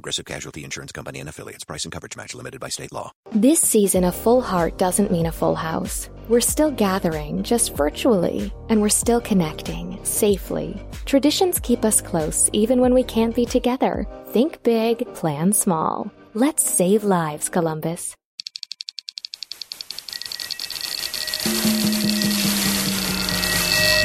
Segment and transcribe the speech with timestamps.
[0.00, 1.62] Progressive Casualty Insurance Company and affiliates.
[1.64, 3.12] Price and coverage match limited by state law.
[3.32, 6.08] This season, a full heart doesn't mean a full house.
[6.26, 10.82] We're still gathering, just virtually, and we're still connecting safely.
[11.04, 14.06] Traditions keep us close even when we can't be together.
[14.28, 16.10] Think big, plan small.
[16.32, 18.14] Let's save lives, Columbus.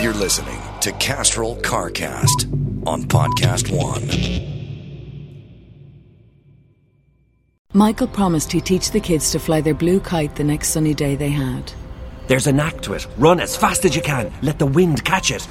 [0.01, 2.51] You're listening to Castrol CarCast
[2.85, 4.54] on Podcast One.
[7.75, 11.17] Michael promised he'd teach the kids to fly their blue kite the next sunny day
[11.17, 11.73] they had.
[12.27, 13.05] There's a knack to it.
[13.17, 14.31] Run as fast as you can.
[14.41, 15.45] Let the wind catch it.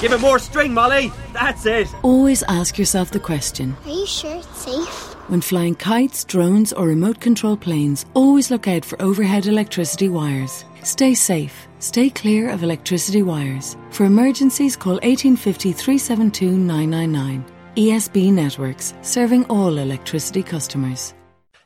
[0.00, 1.12] Give it more string, Molly.
[1.32, 1.86] That's it.
[2.02, 5.14] Always ask yourself the question Are you sure it's safe?
[5.28, 10.64] when flying kites, drones, or remote control planes, always look out for overhead electricity wires.
[10.82, 11.68] Stay safe.
[11.78, 13.76] Stay clear of electricity wires.
[13.90, 17.44] For emergencies, call 1850 372 999.
[17.76, 21.14] ESB Networks, serving all electricity customers.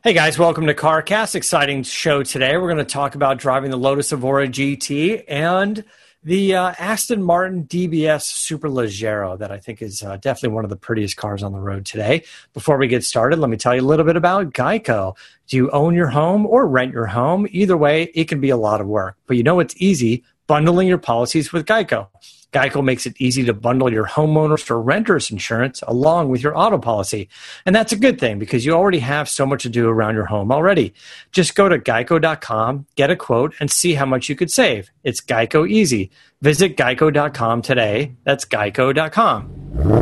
[0.03, 1.35] Hey guys, welcome to CarCast.
[1.35, 2.57] Exciting show today.
[2.57, 5.85] We're going to talk about driving the Lotus Evora GT and
[6.25, 10.77] the uh, Aston Martin DBS Superleggera that I think is uh, definitely one of the
[10.77, 12.25] prettiest cars on the road today.
[12.55, 15.15] Before we get started, let me tell you a little bit about Geico.
[15.49, 17.47] Do you own your home or rent your home?
[17.51, 20.89] Either way, it can be a lot of work, but you know it's easy bundling
[20.89, 22.09] your policies with Geico.
[22.53, 26.77] Geico makes it easy to bundle your homeowners or renters insurance along with your auto
[26.77, 27.29] policy.
[27.65, 30.25] And that's a good thing because you already have so much to do around your
[30.25, 30.93] home already.
[31.31, 34.91] Just go to geico.com, get a quote, and see how much you could save.
[35.05, 36.11] It's Geico easy.
[36.43, 38.17] Visit geico.com today.
[38.25, 40.00] That's geico.com.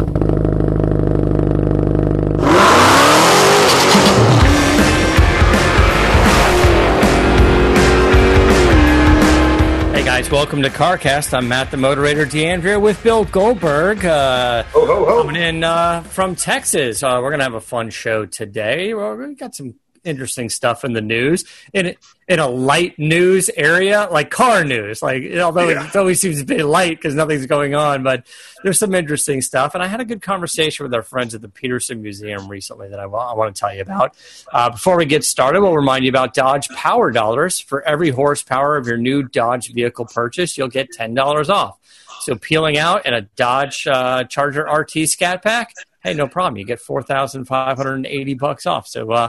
[10.30, 11.32] Welcome to CarCast.
[11.32, 14.04] I'm Matt, the moderator, DeAndrea, with Bill Goldberg.
[14.04, 15.22] Uh, Ho, ho, ho.
[15.22, 17.02] Coming in uh, from Texas.
[17.02, 18.92] Uh, we're going to have a fun show today.
[18.92, 19.76] Well, we got some
[20.08, 21.44] interesting stuff in the news.
[21.72, 21.94] In
[22.26, 25.00] in a light news area, like car news.
[25.02, 25.86] Like although Yeah.
[25.88, 28.26] it always seems to be light because nothing's going on, but
[28.62, 29.74] there's some interesting stuff.
[29.74, 32.98] And I had a good conversation with our friends at the Petersen Museum recently that
[33.00, 34.14] I I want to tell you about.
[34.52, 37.60] Uh, before we get started, we'll remind you about Dodge Power Dollars.
[37.60, 41.78] For every horsepower of your new Dodge vehicle purchase, you'll get ten dollars off.
[42.22, 46.58] So peeling out in a Dodge uh, Charger RT Scat Pack, hey, no problem.
[46.58, 48.86] You get four thousand five hundred and eighty bucks off.
[48.86, 49.28] So uh,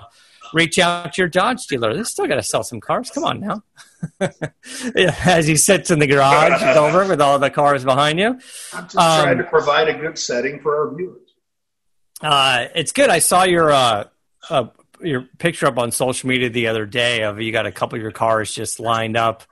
[0.53, 1.93] reach out to your Dodge dealer.
[1.95, 3.09] They still got to sell some cars.
[3.11, 3.63] Come on now.
[5.25, 8.39] As he sits in the garage over with all the cars behind you.
[8.73, 11.17] I'm just Um, trying to provide a good setting for our viewers.
[12.21, 13.09] Uh, it's good.
[13.09, 14.05] I saw your uh,
[14.49, 14.65] uh,
[15.01, 18.01] your picture up on social media the other day of you got a couple of
[18.01, 19.43] your cars just lined up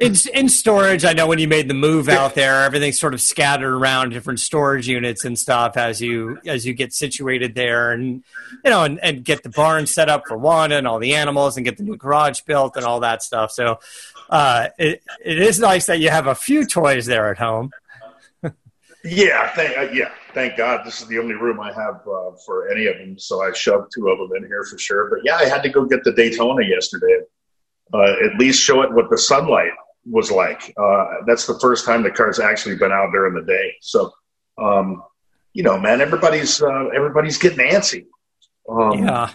[0.00, 1.04] in in storage.
[1.04, 4.40] I know when you made the move out there, everything's sort of scattered around different
[4.40, 8.22] storage units and stuff as you as you get situated there, and
[8.64, 11.56] you know, and, and get the barn set up for one and all the animals,
[11.56, 13.52] and get the new garage built and all that stuff.
[13.52, 13.78] So.
[14.28, 17.70] Uh, it, it is nice that you have a few toys there at home.
[19.04, 20.84] Yeah, thank uh, yeah, thank God.
[20.84, 23.92] This is the only room I have uh, for any of them, so I shoved
[23.94, 25.08] two of them in here for sure.
[25.08, 27.20] But yeah, I had to go get the Daytona yesterday.
[27.94, 29.70] Uh, at least show it with the sunlight
[30.08, 30.72] was like.
[30.80, 33.74] Uh, that's the first time the car's actually been out during the day.
[33.80, 34.12] So,
[34.58, 35.02] um,
[35.52, 38.06] you know, man, everybody's uh, everybody's getting antsy.
[38.68, 39.30] Um, Yeah.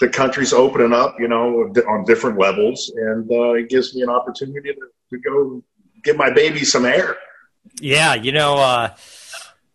[0.00, 4.08] the country's opening up, you know, on different levels, and uh, it gives me an
[4.08, 4.80] opportunity to,
[5.10, 5.62] to go
[6.02, 7.16] give my baby some air.
[7.80, 8.94] Yeah, you know, uh,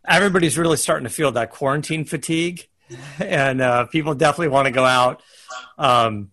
[0.06, 2.68] everybody's really starting to feel that quarantine fatigue,
[3.18, 5.22] and uh, people definitely want to go out.
[5.78, 6.30] Um,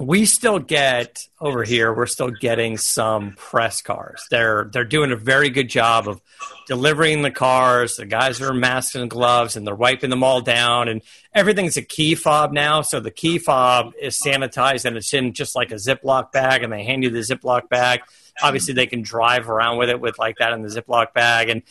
[0.00, 1.92] we still get over here.
[1.92, 4.24] We're still getting some press cars.
[4.30, 6.20] They're they're doing a very good job of
[6.66, 7.96] delivering the cars.
[7.96, 10.88] The guys are masked and gloves, and they're wiping them all down.
[10.88, 11.02] And
[11.34, 12.82] everything's a key fob now.
[12.82, 16.62] So the key fob is sanitized, and it's in just like a Ziploc bag.
[16.62, 18.00] And they hand you the Ziploc bag.
[18.42, 21.50] Obviously, they can drive around with it with like that in the Ziploc bag.
[21.50, 21.62] And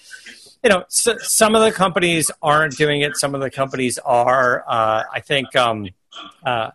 [0.64, 3.18] you know, so, some of the companies aren't doing it.
[3.18, 4.64] Some of the companies are.
[4.68, 5.56] Uh, I think.
[5.56, 5.90] Um,
[6.46, 6.72] uh,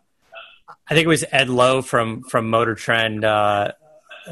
[0.88, 3.72] I think it was Ed Loh from from Motor Trend uh,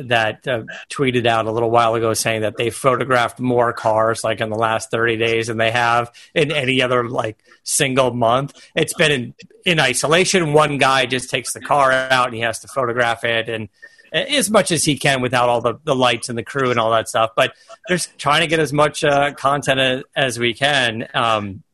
[0.00, 4.40] that uh, tweeted out a little while ago saying that they photographed more cars like
[4.40, 8.54] in the last 30 days than they have in any other like single month.
[8.74, 9.34] It's been in,
[9.64, 10.52] in isolation.
[10.52, 13.68] One guy just takes the car out and he has to photograph it and
[14.12, 16.92] as much as he can without all the, the lights and the crew and all
[16.92, 17.30] that stuff.
[17.34, 17.54] But
[17.88, 21.08] just trying to get as much uh, content as, we can.
[21.14, 21.64] Um,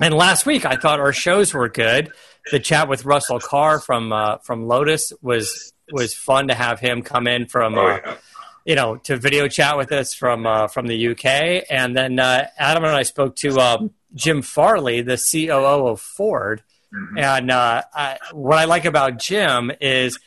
[0.00, 2.10] and last week, I thought our shows were good.
[2.50, 7.02] The chat with Russell Carr from uh, from Lotus was was fun to have him
[7.02, 7.76] come in from.
[7.76, 8.16] Oh, uh.
[8.64, 12.46] You know, to video chat with us from uh, from the UK, and then uh,
[12.56, 16.62] Adam and I spoke to um, Jim Farley, the COO of Ford,
[16.94, 17.18] mm-hmm.
[17.18, 20.20] and uh, I, what I like about Jim is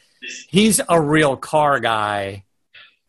[0.49, 2.43] he's a real car guy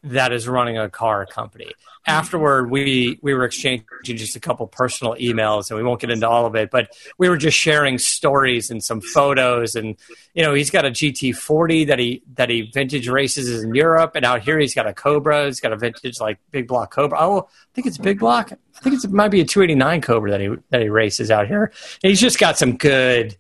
[0.04, 1.72] that is running a car company.
[2.06, 6.28] Afterward, we we were exchanging just a couple personal emails, and we won't get into
[6.28, 6.88] all of it, but
[7.18, 9.74] we were just sharing stories and some photos.
[9.74, 9.96] And
[10.32, 14.24] you know, he's got a GT40 that he that he vintage races in Europe, and
[14.24, 15.46] out here he's got a Cobra.
[15.46, 17.18] He's got a vintage like big block Cobra.
[17.20, 18.52] Oh, I think it's big block.
[18.52, 21.72] I think it might be a 289 Cobra that he that he races out here.
[22.02, 23.36] And he's just got some good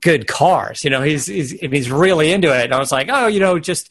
[0.00, 0.84] good cars.
[0.84, 2.64] You know, he's he's he's really into it.
[2.64, 3.90] And I was like, oh, you know, just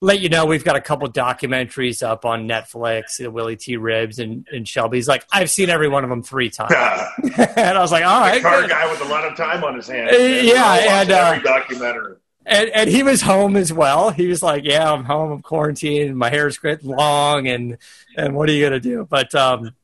[0.00, 3.76] let you know we've got a couple documentaries up on Netflix, the Willy T.
[3.76, 4.98] Ribbs and, and Shelby.
[4.98, 6.72] He's like, I've seen every one of them three times.
[7.38, 8.70] and I was like, all right, car good.
[8.70, 10.12] guy with a lot of time on his hands.
[10.14, 12.16] Uh, yeah, and uh, every documentary.
[12.44, 14.10] And, and he was home as well.
[14.10, 15.32] He was like, "Yeah, I'm home.
[15.32, 16.16] I'm quarantined.
[16.16, 17.76] My hair's long, and
[18.16, 19.74] and what are you gonna do?" But um,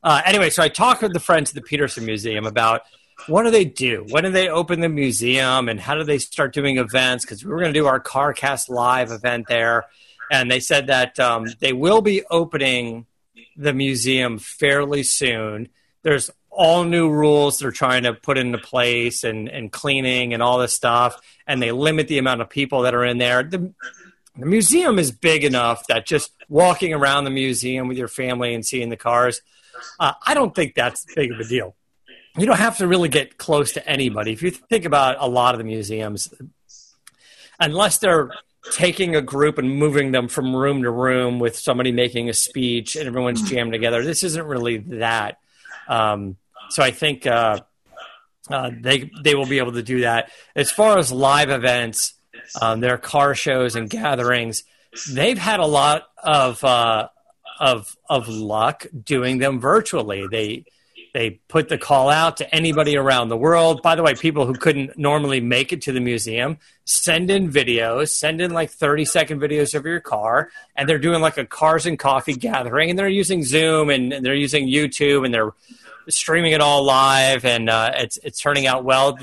[0.00, 2.82] uh, anyway, so I talked with the friends at the Petersen Museum about
[3.26, 4.04] what do they do?
[4.10, 7.24] When do they open the museum and how do they start doing events?
[7.24, 9.86] Because we were going to do our CarCast Live event there.
[10.30, 13.06] And they said that um, they will be opening
[13.56, 15.68] the museum fairly soon.
[16.02, 20.58] There's all new rules they're trying to put into place and, and cleaning and all
[20.58, 21.20] this stuff.
[21.46, 23.42] And they limit the amount of people that are in there.
[23.42, 23.72] The,
[24.36, 28.64] the museum is big enough that just walking around the museum with your family and
[28.64, 29.40] seeing the cars,
[30.00, 31.74] uh, I don't think that's big of a deal
[32.36, 34.32] you don't have to really get close to anybody.
[34.32, 36.32] If you think about a lot of the museums,
[37.60, 38.30] unless they're
[38.72, 42.96] taking a group and moving them from room to room with somebody making a speech
[42.96, 45.38] and everyone's jammed together, this isn't really that.
[45.86, 46.36] Um,
[46.70, 47.60] so I think uh,
[48.50, 50.30] uh, they they will be able to do that.
[50.56, 52.14] As far as live events,
[52.60, 54.64] um, their car shows and gatherings,
[55.10, 57.08] they've had a lot of uh,
[57.60, 60.26] of of luck doing them virtually.
[60.26, 60.64] They
[61.14, 63.82] they put the call out to anybody around the world.
[63.82, 68.08] By the way, people who couldn't normally make it to the museum, send in videos,
[68.08, 70.50] send in like 30 second videos of your car.
[70.74, 72.90] And they're doing like a cars and coffee gathering.
[72.90, 75.52] And they're using Zoom and, and they're using YouTube and they're
[76.08, 77.44] streaming it all live.
[77.44, 79.16] And uh, it's, it's turning out well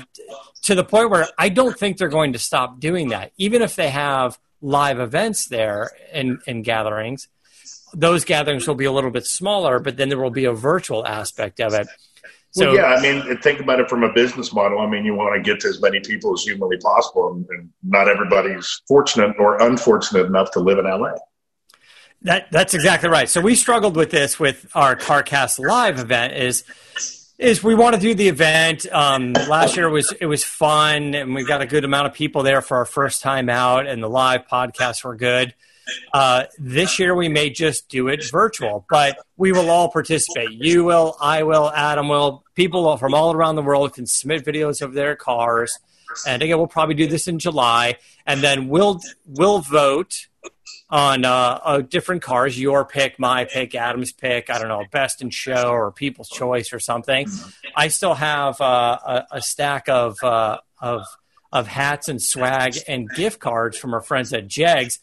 [0.62, 3.32] to the point where I don't think they're going to stop doing that.
[3.36, 7.28] Even if they have live events there and, and gatherings
[7.94, 11.06] those gatherings will be a little bit smaller, but then there will be a virtual
[11.06, 11.88] aspect of it.
[12.52, 14.80] So, well, yeah, I mean, think about it from a business model.
[14.80, 17.70] I mean, you want to get to as many people as humanly possible, and, and
[17.82, 21.12] not everybody's fortunate or unfortunate enough to live in LA.
[22.22, 23.28] That that's exactly right.
[23.28, 26.34] So we struggled with this with our CarCast Live event.
[26.34, 26.64] Is
[27.38, 28.86] is we want to do the event.
[28.92, 32.42] Um, last year was it was fun, and we got a good amount of people
[32.42, 35.54] there for our first time out, and the live podcasts were good.
[36.12, 40.52] Uh, this year we may just do it virtual, but we will all participate.
[40.52, 42.44] You will, I will, Adam will.
[42.54, 45.78] People from all around the world can submit videos of their cars,
[46.26, 47.96] and again, we'll probably do this in July,
[48.26, 50.28] and then we'll we'll vote
[50.90, 52.60] on uh, uh, different cars.
[52.60, 54.50] Your pick, my pick, Adam's pick.
[54.50, 57.26] I don't know, best in show or people's choice or something.
[57.74, 61.04] I still have uh, a, a, stack of uh, of
[61.50, 65.00] of hats and swag and gift cards from our friends at Jegs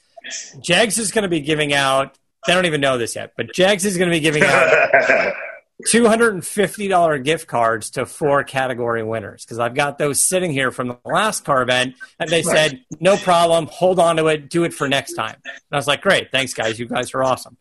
[0.62, 2.18] Jegs is going to be giving out.
[2.48, 5.34] They don't even know this yet, but Jegs is going to be giving out
[5.88, 10.24] two hundred and fifty dollar gift cards to four category winners because I've got those
[10.24, 14.28] sitting here from the last car event, and they said no problem, hold on to
[14.28, 15.36] it, do it for next time.
[15.46, 17.58] And I was like, great, thanks guys, you guys are awesome.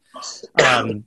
[0.64, 1.04] Um,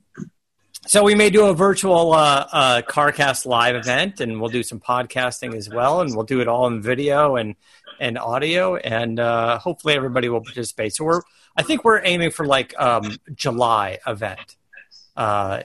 [0.86, 4.80] so we may do a virtual uh, uh, CarCast live event, and we'll do some
[4.80, 7.54] podcasting as well, and we'll do it all in video and
[8.00, 10.94] and audio, and uh, hopefully everybody will participate.
[10.94, 11.20] So we're
[11.56, 14.56] I think we're aiming for like um, July event.
[15.16, 15.62] Uh,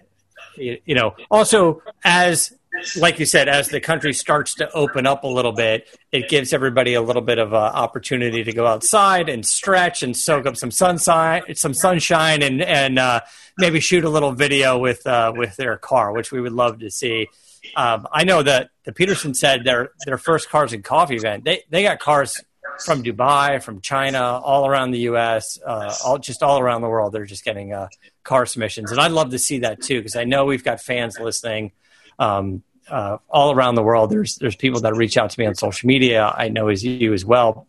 [0.57, 2.53] you, you know, also as
[2.95, 6.53] like you said, as the country starts to open up a little bit, it gives
[6.53, 10.57] everybody a little bit of uh, opportunity to go outside and stretch and soak up
[10.57, 13.21] some sunshine, some sunshine, and and uh,
[13.57, 16.91] maybe shoot a little video with uh, with their car, which we would love to
[16.91, 17.27] see.
[17.75, 21.45] Um, I know that the Petersen said their their first cars and coffee event.
[21.45, 22.41] They they got cars
[22.83, 27.13] from Dubai, from China, all around the U.S., uh, all just all around the world.
[27.13, 27.87] They're just getting uh,
[28.23, 31.19] car submissions, and I'd love to see that too because I know we've got fans
[31.19, 31.71] listening
[32.19, 34.09] um, uh, all around the world.
[34.09, 36.25] There's there's people that reach out to me on social media.
[36.25, 37.67] I know as you as well,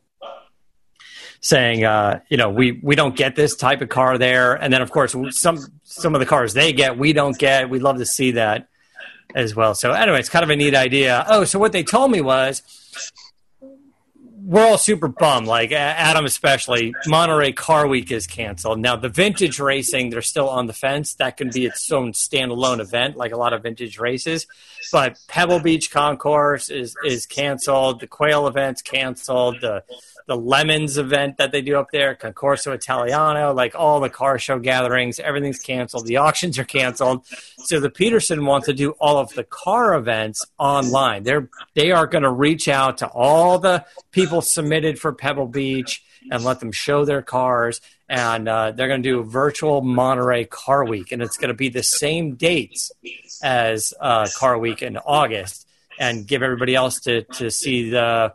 [1.41, 4.83] saying uh, you know we we don't get this type of car there, and then
[4.83, 7.71] of course some some of the cars they get we don't get.
[7.71, 8.69] We'd love to see that
[9.35, 9.75] as well.
[9.75, 11.25] So anyway, it's kind of a neat idea.
[11.29, 12.63] Oh, so what they told me was
[14.49, 16.95] we're all super bummed, like Adam especially.
[17.07, 18.79] Monterey Car Week is canceled.
[18.79, 21.15] Now, the vintage racing, they're still on the fence.
[21.17, 24.47] That can be its own standalone event, like a lot of vintage races.
[24.91, 28.01] But Pebble Beach Concours is is canceled.
[28.01, 29.61] The Quail event's canceled.
[29.61, 29.85] The
[30.29, 34.59] the Lemons event that they do up there, Concorso Italiano, like all the car show
[34.59, 36.07] gatherings, everything's canceled.
[36.07, 37.27] The auctions are canceled.
[37.65, 41.23] So the Petersen wants to do all of the car events online.
[41.23, 46.05] They're they are going to reach out to all the people submitted for Pebble Beach
[46.31, 47.81] and let them show their cars.
[48.07, 51.55] And uh, they're going to do a virtual Monterey Car Week, and it's going to
[51.55, 52.93] be the same dates
[53.43, 55.67] as uh, Car Week in August,
[55.99, 58.35] and give everybody else to to see the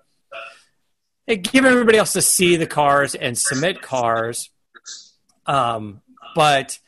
[1.27, 4.49] give everybody else to see the cars and submit cars.
[5.45, 6.01] Um,
[6.35, 6.79] but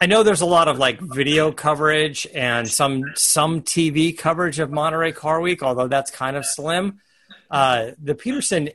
[0.00, 4.70] I know there's a lot of like video coverage and some some TV coverage of
[4.70, 7.00] Monterey Car Week, although that's kind of slim.
[7.50, 8.70] Uh, the Petersen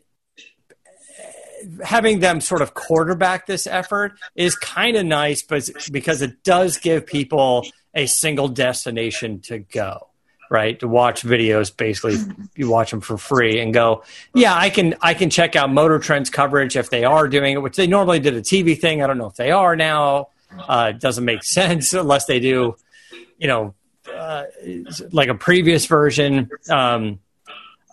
[1.84, 6.78] having them sort of quarterback this effort is kind of nice, but because it does
[6.78, 10.10] give people a single destination to go
[10.50, 10.80] right?
[10.80, 12.18] To watch videos basically
[12.56, 16.00] you watch them for free and go yeah i can i can check out motor
[16.00, 19.02] trends coverage if they are doing it which they normally did a tv thing.
[19.02, 20.30] I don't know if they are now.
[20.58, 22.76] Uh, it doesn't make sense unless they do
[23.38, 23.74] you know
[24.14, 24.44] uh,
[25.12, 26.50] like a previous version.
[26.70, 27.20] Um,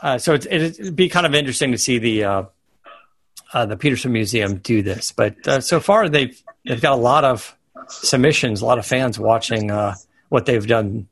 [0.02, 2.42] uh, so it, it'd be kind of interesting to see the uh,
[3.52, 5.12] uh, the petersen museum do this.
[5.12, 7.56] But uh, so far they've they've got a lot of
[7.88, 9.70] submissions a lot of fans watching
[10.28, 11.08] what they've done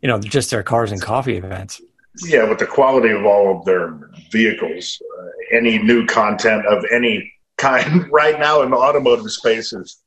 [0.00, 1.80] you know, just their cars and coffee events.
[2.22, 7.32] Yeah, with the quality of all of their vehicles, uh, any new content of any
[7.58, 9.98] kind right now in the automotive space is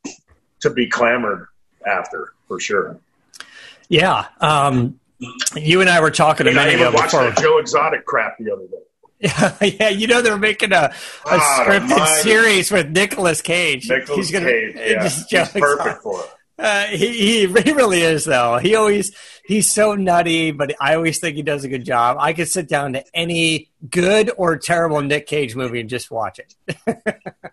[0.61, 1.47] to be clamored
[1.85, 2.99] after for sure.
[3.89, 4.25] Yeah.
[4.39, 4.99] Um,
[5.55, 7.31] you and I were talking a minute ago before.
[7.31, 8.77] Joe Exotic crap the other day.
[9.19, 10.91] Yeah, yeah, you know they're making a, a
[11.25, 13.89] ah, scripted series with Nicolas Cage.
[13.89, 15.03] Nicolas He's gonna, Cage, yeah.
[15.03, 16.29] Just He's perfect for it.
[16.59, 18.57] Uh, he, he, really is though.
[18.57, 22.17] He always he's so nutty, but I always think he does a good job.
[22.19, 26.39] I could sit down to any good or terrible Nick Cage movie and just watch
[26.39, 26.55] it.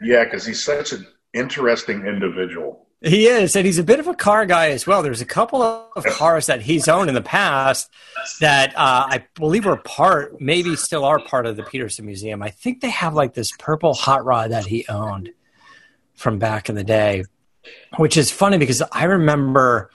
[0.03, 2.87] yeah, because he's such an interesting individual.
[3.03, 5.03] He is, and he's a bit of a car guy as well.
[5.03, 7.91] There's a couple of cars that he's owned in the past
[8.41, 12.43] that uh, I believe were part, maybe still are part of the Petersen Museum.
[12.43, 15.31] I think they have like this purple hot rod that he owned
[16.15, 17.25] from back in the day
[17.97, 19.91] which is funny because I remember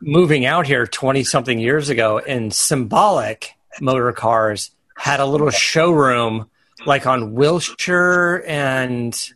[0.00, 6.48] moving out here 20 something years ago and symbolic motor cars had a little showroom
[6.86, 9.30] like on Wilshire and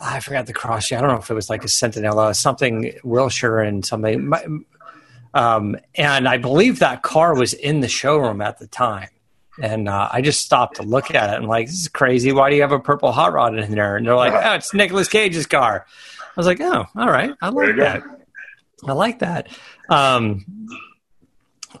[0.00, 0.92] I forgot the cross.
[0.92, 4.32] I don't know if it was like a Centinela, something Wilshire and something.
[5.32, 9.08] Um, and I believe that car was in the showroom at the time.
[9.62, 12.32] And uh, I just stopped to look at it and like, this is crazy.
[12.32, 13.96] Why do you have a purple hot rod in there?
[13.96, 15.86] And they're like, oh, it's Nicolas Cage's car.
[16.20, 18.02] I was like, oh, all right, I like that.
[18.84, 19.48] I like that.
[19.88, 20.44] Um,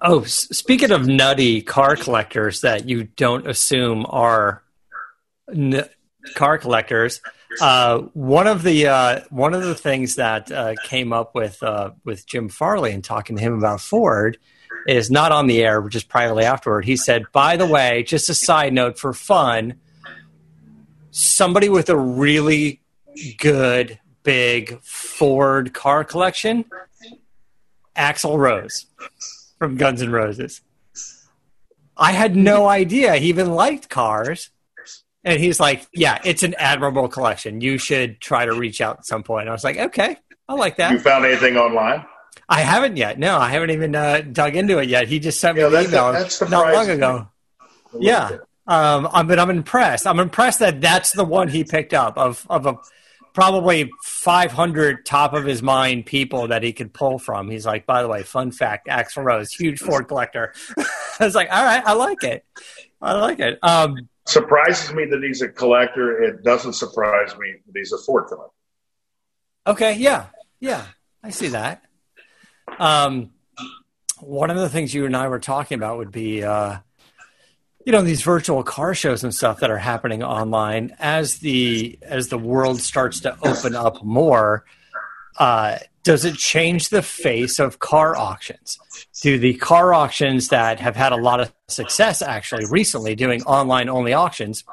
[0.00, 4.62] oh, s- speaking of nutty car collectors that you don't assume are
[5.52, 5.84] n-
[6.34, 7.20] car collectors,
[7.60, 11.90] uh, one of the uh, one of the things that uh, came up with uh,
[12.04, 14.38] with Jim Farley and talking to him about Ford
[14.86, 16.84] is not on the air, just privately afterward.
[16.84, 19.74] He said, "By the way, just a side note for fun,
[21.10, 22.80] somebody with a really
[23.38, 26.64] good big Ford car collection,
[27.96, 28.86] Axl Rose
[29.58, 30.60] from Guns N' Roses.
[31.96, 34.50] I had no idea he even liked cars.
[35.22, 37.60] And he's like, Yeah, it's an admirable collection.
[37.60, 39.48] You should try to reach out at some point.
[39.48, 40.16] I was like, Okay,
[40.48, 40.92] I like that.
[40.92, 42.04] You found anything online?
[42.48, 43.18] I haven't yet.
[43.18, 45.08] No, I haven't even uh, dug into it yet.
[45.08, 46.12] He just sent me yeah, an email
[46.50, 47.28] not long ago.
[47.98, 48.38] Yeah.
[48.66, 50.06] Um, I'm, but I'm impressed.
[50.06, 52.78] I'm impressed that that's the one he picked up of, of a
[53.34, 57.50] probably 500 top of his mind people that he could pull from.
[57.50, 60.54] He's like, by the way, fun fact, Axl Rose, huge Ford collector.
[60.78, 62.44] I was like, all right, I like it.
[63.02, 63.58] I like it.
[63.62, 66.22] Um, Surprises me that he's a collector.
[66.22, 68.54] It doesn't surprise me that he's a Ford collector.
[69.66, 70.26] Okay, yeah,
[70.60, 70.86] yeah,
[71.22, 71.82] I see that.
[72.78, 73.30] Um,
[74.20, 76.78] one of the things you and I were talking about would be uh,
[77.84, 80.94] you know these virtual car shows and stuff that are happening online.
[80.98, 84.64] As the as the world starts to open up more
[85.38, 88.78] uh, does it change the face of car auctions?
[89.22, 93.88] Do the car auctions that have had a lot of success actually recently doing online
[93.88, 94.64] only auctions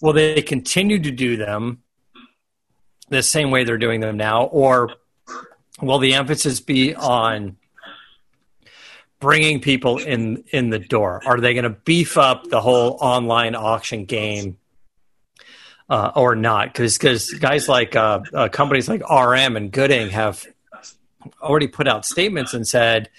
[0.00, 1.82] will they continue to do them
[3.08, 4.44] the same way they're doing them now?
[4.44, 4.90] Or
[5.80, 7.56] will the emphasis be on
[9.20, 11.22] bringing people in in the door?
[11.24, 14.58] Are they going to beef up the whole online auction game
[15.88, 16.72] uh, or not?
[16.72, 20.46] Because because guys like uh, uh, companies like RM and Gooding have
[21.42, 23.10] already put out statements and said,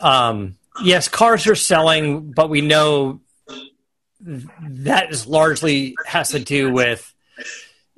[0.00, 3.20] um, yes, cars are selling, but we know
[4.20, 7.09] that is largely has to do with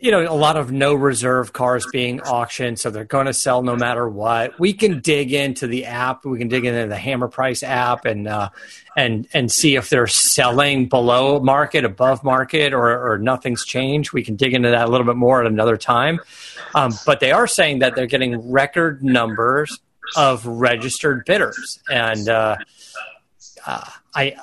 [0.03, 3.63] you know, a lot of no reserve cars being auctioned, so they're going to sell
[3.63, 4.59] no matter what.
[4.59, 6.25] We can dig into the app.
[6.25, 8.49] We can dig into the Hammer Price app and uh,
[8.97, 14.13] and and see if they're selling below market, above market, or, or nothing's changed.
[14.13, 16.19] We can dig into that a little bit more at another time.
[16.75, 19.79] Um, but they are saying that they're getting record numbers
[20.17, 22.57] of registered bidders, and uh,
[23.65, 23.85] uh,
[24.17, 24.35] I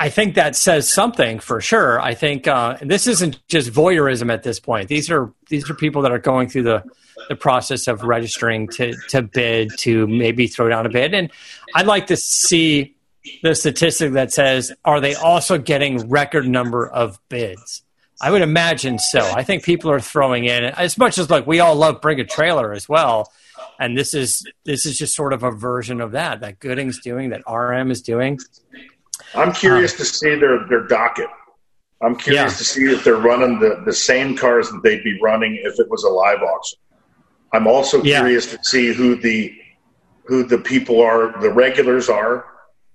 [0.00, 2.00] I think that says something for sure.
[2.00, 4.88] I think uh, this isn't just voyeurism at this point.
[4.88, 6.84] These are these are people that are going through the
[7.28, 11.14] the process of registering to to bid to maybe throw down a bid.
[11.14, 11.30] And
[11.74, 12.94] I'd like to see
[13.42, 17.82] the statistic that says are they also getting record number of bids?
[18.20, 19.20] I would imagine so.
[19.20, 22.24] I think people are throwing in as much as like we all love bring a
[22.24, 23.32] trailer as well.
[23.80, 27.30] And this is this is just sort of a version of that that Gooding's doing,
[27.30, 28.38] that RM is doing.
[29.34, 31.28] I'm curious to see their, their docket.
[32.00, 32.58] I'm curious yeah.
[32.58, 35.90] to see if they're running the, the same cars that they'd be running if it
[35.90, 36.78] was a live auction.
[37.52, 38.20] I'm also yeah.
[38.20, 39.54] curious to see who the
[40.26, 42.44] who the people are, the regulars are,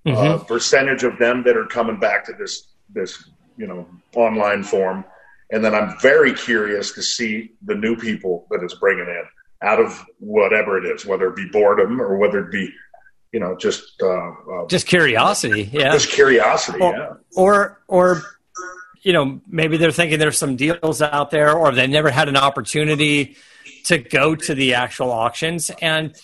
[0.05, 0.15] mm-hmm.
[0.15, 5.03] uh, percentage of them that are coming back to this this you know online form,
[5.51, 9.23] and then I'm very curious to see the new people that it's bringing in
[9.63, 12.71] out of whatever it is, whether it be boredom or whether it be
[13.33, 18.21] you know, just uh, uh, just curiosity, yeah, just curiosity, or, yeah, or or
[19.01, 22.37] you know, maybe they're thinking there's some deals out there, or they never had an
[22.37, 23.35] opportunity
[23.85, 26.15] to go to the actual auctions, and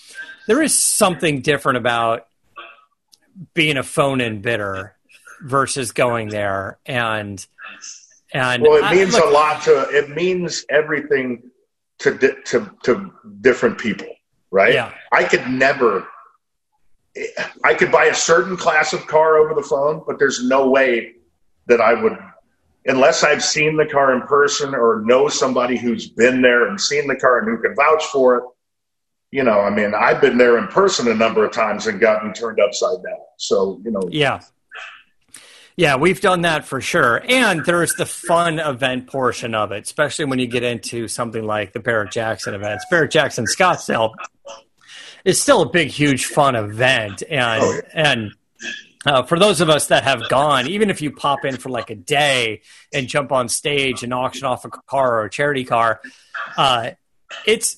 [0.47, 2.27] there is something different about
[3.53, 4.95] being a phone-in bidder
[5.41, 6.77] versus going there.
[6.85, 7.45] And
[8.33, 11.49] and well it means I, look, a lot to it means everything
[11.99, 14.07] to to to different people
[14.51, 14.73] right?
[14.73, 14.93] Yeah.
[15.11, 16.07] I could never
[17.63, 21.13] I could buy a certain class of car over the phone, but there's no way
[21.67, 22.17] that I would,
[22.85, 27.07] unless I've seen the car in person or know somebody who's been there and seen
[27.07, 28.43] the car and who can vouch for it.
[29.31, 32.33] You know, I mean, I've been there in person a number of times and gotten
[32.33, 33.19] turned upside down.
[33.37, 34.41] So, you know, yeah.
[35.75, 37.23] Yeah, we've done that for sure.
[37.25, 41.71] And there's the fun event portion of it, especially when you get into something like
[41.71, 42.85] the Barrett Jackson events.
[42.91, 44.13] Barrett Jackson Scottsdale
[45.25, 47.81] it's still a big, huge, fun event, and oh.
[47.93, 48.31] and
[49.05, 51.89] uh, for those of us that have gone, even if you pop in for like
[51.89, 52.61] a day
[52.93, 56.01] and jump on stage and auction off a car or a charity car,
[56.57, 56.91] uh,
[57.45, 57.77] it's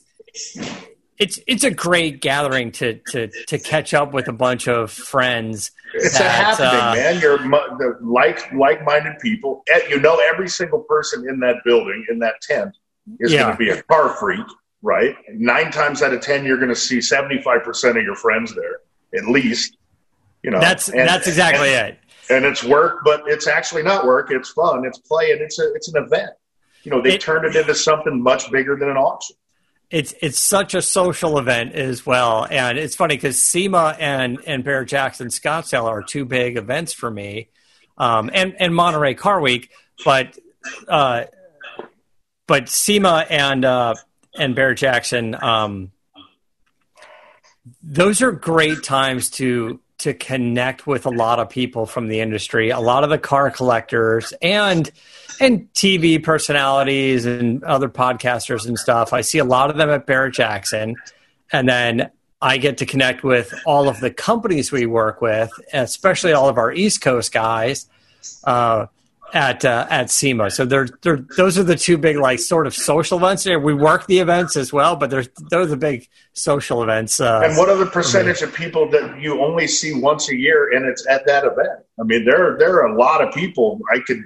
[1.18, 5.72] it's it's a great gathering to to to catch up with a bunch of friends.
[5.94, 7.22] It's that, a happening, uh, man.
[7.22, 9.64] You're the like like minded people.
[9.90, 12.76] You know, every single person in that building in that tent
[13.20, 13.44] is yeah.
[13.44, 14.46] going to be a car freak
[14.82, 15.16] right?
[15.34, 18.80] Nine times out of ten, you're going to see 75% of your friends there,
[19.16, 19.78] at least.
[20.44, 22.00] You know, that's and, that's exactly and, it.
[22.30, 24.32] And it's work, but it's actually not work.
[24.32, 24.86] It's fun.
[24.86, 26.32] It's play, and it's a it's an event.
[26.84, 29.36] You know, they it, turned it into something much bigger than an auction.
[29.92, 34.64] It's it's such a social event as well, and it's funny because SEMA and and
[34.64, 37.50] Barrett Jackson Scottsdale are two big events for me,
[37.98, 39.70] um, and and Monterey Car Week,
[40.04, 40.40] but
[40.88, 41.26] uh,
[42.48, 43.96] but SEMA and uh,
[44.38, 45.92] and Barrett Jackson, um,
[47.84, 52.72] those are great times to to connect with a lot of people from the industry,
[52.72, 54.92] a lot of the car collectors and
[55.40, 59.14] and TV personalities and other podcasters and stuff.
[59.14, 60.96] I see a lot of them at Barrett Jackson,
[61.52, 62.10] and then
[62.42, 66.58] I get to connect with all of the companies we work with, especially all of
[66.58, 67.88] our East Coast guys.
[68.44, 68.88] Uh,
[69.34, 70.50] at uh, at SEMA.
[70.52, 73.46] So they're, they're, those are the two big like sort of social events.
[73.46, 77.20] We work the events as well, but they're those are the big social events.
[77.20, 80.72] Uh, and what are the percentage of people that you only see once a year,
[80.74, 81.86] and it's at that event?
[82.00, 83.80] I mean, there there are a lot of people.
[83.92, 84.22] I could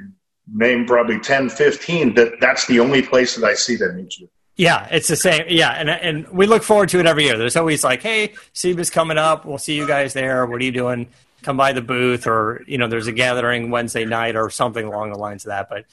[0.54, 4.30] name probably 10, 15 that that's the only place that I see them each year.
[4.58, 5.46] Yeah, it's the same.
[5.50, 7.38] Yeah, and and we look forward to it every year.
[7.38, 9.46] There's always like, hey, SEMA's coming up.
[9.46, 10.46] We'll see you guys there.
[10.46, 11.08] What are you doing?
[11.46, 15.12] Come by the booth, or you know, there's a gathering Wednesday night or something along
[15.12, 15.70] the lines of that.
[15.70, 15.86] But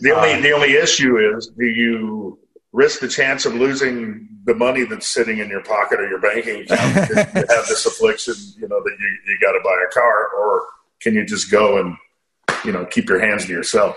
[0.00, 2.38] the only uh, the only issue is, do you
[2.72, 6.62] risk the chance of losing the money that's sitting in your pocket or your banking
[6.62, 10.28] account you have this affliction, you know, that you, you got to buy a car,
[10.36, 10.62] or
[11.00, 11.96] can you just go and,
[12.64, 13.96] you know, keep your hands to yourself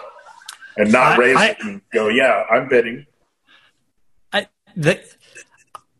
[0.77, 3.07] and not I, raise I, it and go, yeah, I'm bidding.
[4.31, 5.03] I, the,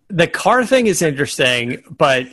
[0.09, 2.27] the car thing is interesting, but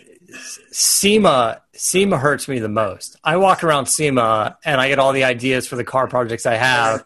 [0.71, 3.17] SEMA SEMA hurts me the most.
[3.25, 6.55] I walk around SEMA and I get all the ideas for the car projects I
[6.55, 7.05] have.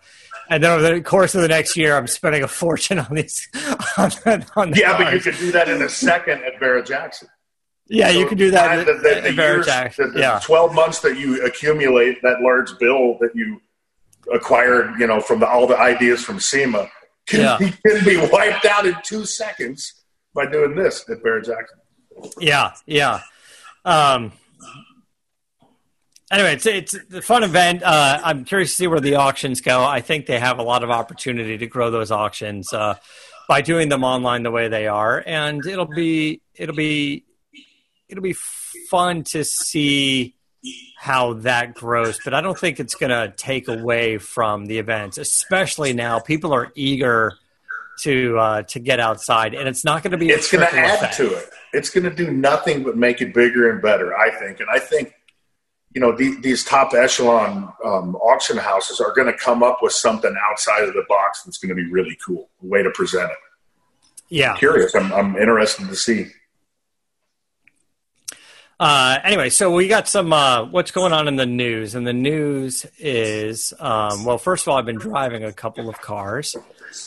[0.51, 3.49] And then over the course of the next year, I'm spending a fortune on these.
[3.99, 4.13] On,
[4.55, 5.05] on the yeah, cars.
[5.05, 7.27] but you could do that in a second at Barrett Jackson.
[7.89, 8.87] Yeah, so you can do that.
[8.87, 10.41] The, the, the years, the, the yeah.
[10.41, 13.61] twelve months that you accumulate that large bill that you
[14.33, 16.89] acquired, you know, from all the ideas from SEMA,
[17.27, 17.57] can, yeah.
[17.59, 20.05] can be wiped out in two seconds
[20.35, 21.79] by doing this at Barrett Jackson.
[22.39, 23.21] Yeah, yeah.
[23.85, 24.33] Um,
[26.31, 27.83] anyway, it's it's a fun event.
[27.83, 29.85] Uh, I'm curious to see where the auctions go.
[29.85, 32.97] I think they have a lot of opportunity to grow those auctions uh,
[33.49, 37.25] by doing them online the way they are, and it'll be it'll be
[38.09, 38.37] it'll be
[38.91, 40.35] fun to see
[40.99, 42.19] how that grows.
[42.23, 46.19] But I don't think it's going to take away from the events, especially now.
[46.19, 47.35] People are eager
[48.01, 50.29] to uh, to get outside, and it's not going to be.
[50.31, 51.17] It's going to add effect.
[51.17, 51.51] to it.
[51.73, 54.17] It's going to do nothing but make it bigger and better.
[54.17, 55.15] I think, and I think
[55.99, 59.93] you know, the, these top echelon um, auction houses are going to come up with
[59.93, 63.33] something outside of the box that's going to be really cool, a way to present
[63.33, 63.37] it.
[64.29, 64.53] Yeah.
[64.53, 64.95] I'm curious.
[64.95, 66.29] I'm, I'm interested to see.
[68.79, 72.13] Uh, anyway, so we got some uh, what's going on in the news, and the
[72.13, 74.39] news is um, well.
[74.39, 76.55] First of all, I've been driving a couple of cars,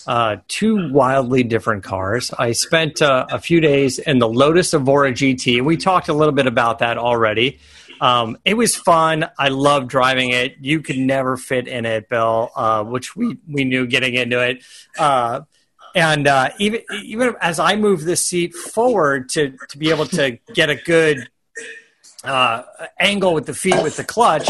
[0.06, 2.30] uh, two wildly different cars.
[2.38, 5.64] I spent uh, a few days in the Lotus Evora GT.
[5.64, 7.58] We talked a little bit about that already.
[8.02, 9.30] Um, it was fun.
[9.38, 10.56] I love driving it.
[10.60, 14.64] You could never fit in it, Bill, uh, which we, we knew getting into it.
[14.98, 15.42] Uh,
[15.94, 20.40] and uh, even even as I move the seat forward to to be able to
[20.54, 21.28] get a good
[22.24, 22.64] uh,
[23.00, 24.50] angle with the feet with the clutch,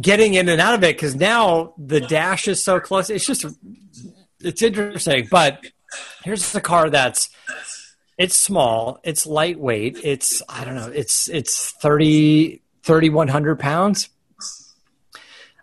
[0.00, 3.10] getting in and out of it because now the dash is so close.
[3.10, 3.44] It's just
[4.40, 5.28] it's interesting.
[5.30, 5.66] But
[6.24, 7.28] here's the car that's
[8.18, 8.98] it's small.
[9.04, 9.98] It's lightweight.
[10.02, 10.88] It's I don't know.
[10.88, 14.08] It's it's 30 3100 pounds.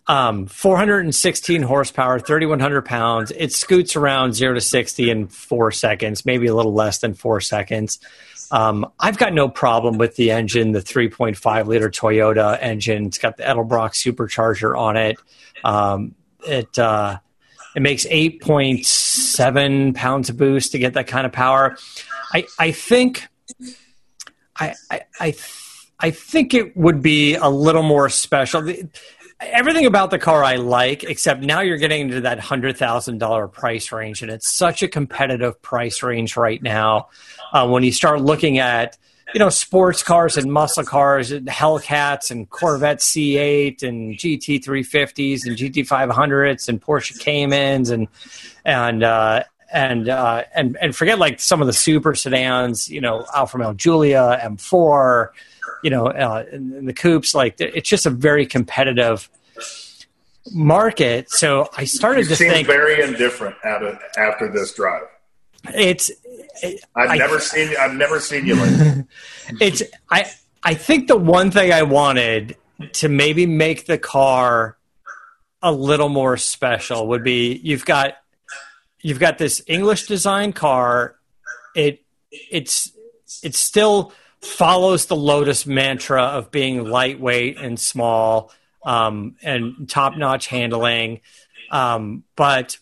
[0.08, 3.32] Um, 416 horsepower, 3100 pounds.
[3.36, 7.41] It scoots around zero to 60 in four seconds, maybe a little less than four
[7.41, 8.00] seconds.
[8.52, 13.08] Um, I've got no problem with the engine, the 3.5 liter Toyota engine.
[13.08, 15.18] It's got the Edelbrock supercharger on it.
[15.63, 16.13] Um,
[16.48, 17.18] it uh,
[17.75, 21.77] it makes 8.7 pounds of boost to get that kind of power.
[22.33, 23.27] I I think
[24.59, 25.33] I I I,
[25.99, 28.71] I think it would be a little more special.
[29.41, 33.47] Everything about the car I like, except now you're getting into that hundred thousand dollar
[33.47, 37.09] price range, and it's such a competitive price range right now.
[37.51, 38.97] Uh, when you start looking at
[39.33, 45.45] you know sports cars and muscle cars, and Hellcats and Corvette C8 and GT 350s
[45.45, 48.07] and GT 500s and Porsche Caymans and
[48.63, 53.25] and uh, and uh, and and forget like some of the super sedans, you know,
[53.33, 55.29] Alfa Romeo Giulia, M4,
[55.83, 57.33] you know, uh, and, and the coupes.
[57.33, 59.29] Like it's just a very competitive
[60.53, 61.31] market.
[61.31, 65.07] So I started you to seem think very indifferent after after this drive.
[65.73, 66.12] It's
[66.95, 69.06] I've I, never seen I've never seen you like
[69.62, 70.25] it's I
[70.63, 72.56] I think the one thing I wanted
[72.93, 74.78] to maybe make the car
[75.62, 78.15] a little more special would be you've got
[79.01, 81.15] you've got this English design car.
[81.75, 82.91] It it's
[83.43, 88.51] it still follows the Lotus mantra of being lightweight and small
[88.84, 91.21] um, and top notch handling,
[91.71, 92.78] um, but.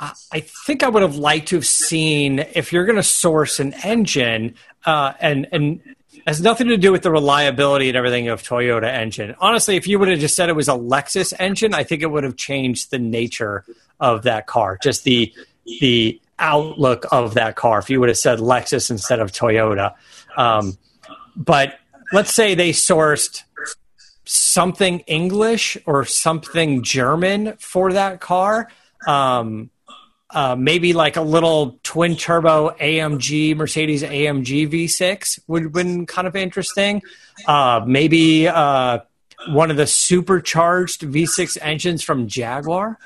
[0.00, 3.74] I think I would have liked to have seen if you're going to source an
[3.84, 5.80] engine, uh, and and
[6.26, 9.34] has nothing to do with the reliability and everything of Toyota engine.
[9.38, 12.06] Honestly, if you would have just said it was a Lexus engine, I think it
[12.06, 13.64] would have changed the nature
[14.00, 15.32] of that car, just the
[15.80, 17.78] the outlook of that car.
[17.78, 19.94] If you would have said Lexus instead of Toyota,
[20.36, 20.76] um,
[21.36, 21.78] but
[22.12, 23.42] let's say they sourced
[24.24, 28.70] something English or something German for that car.
[29.06, 29.70] Um,
[30.34, 36.26] uh, maybe like a little twin turbo AMG Mercedes AMG V6 would have been kind
[36.26, 37.02] of interesting.
[37.46, 38.98] Uh, maybe uh,
[39.48, 42.98] one of the supercharged V6 engines from Jaguar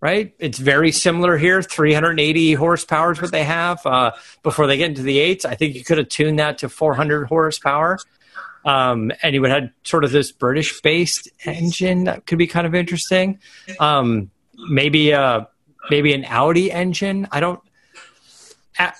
[0.00, 0.34] right?
[0.38, 1.62] It's very similar here.
[1.62, 4.12] 380 horsepower is what they have uh,
[4.42, 5.44] before they get into the eights.
[5.44, 7.98] I think you could have tuned that to 400 horsepower.
[8.64, 12.66] Um, and you would have sort of this British based engine that could be kind
[12.66, 13.38] of interesting.
[13.78, 14.30] Um,
[14.68, 15.44] maybe uh,
[15.88, 17.28] maybe an Audi engine.
[17.30, 17.60] I don't.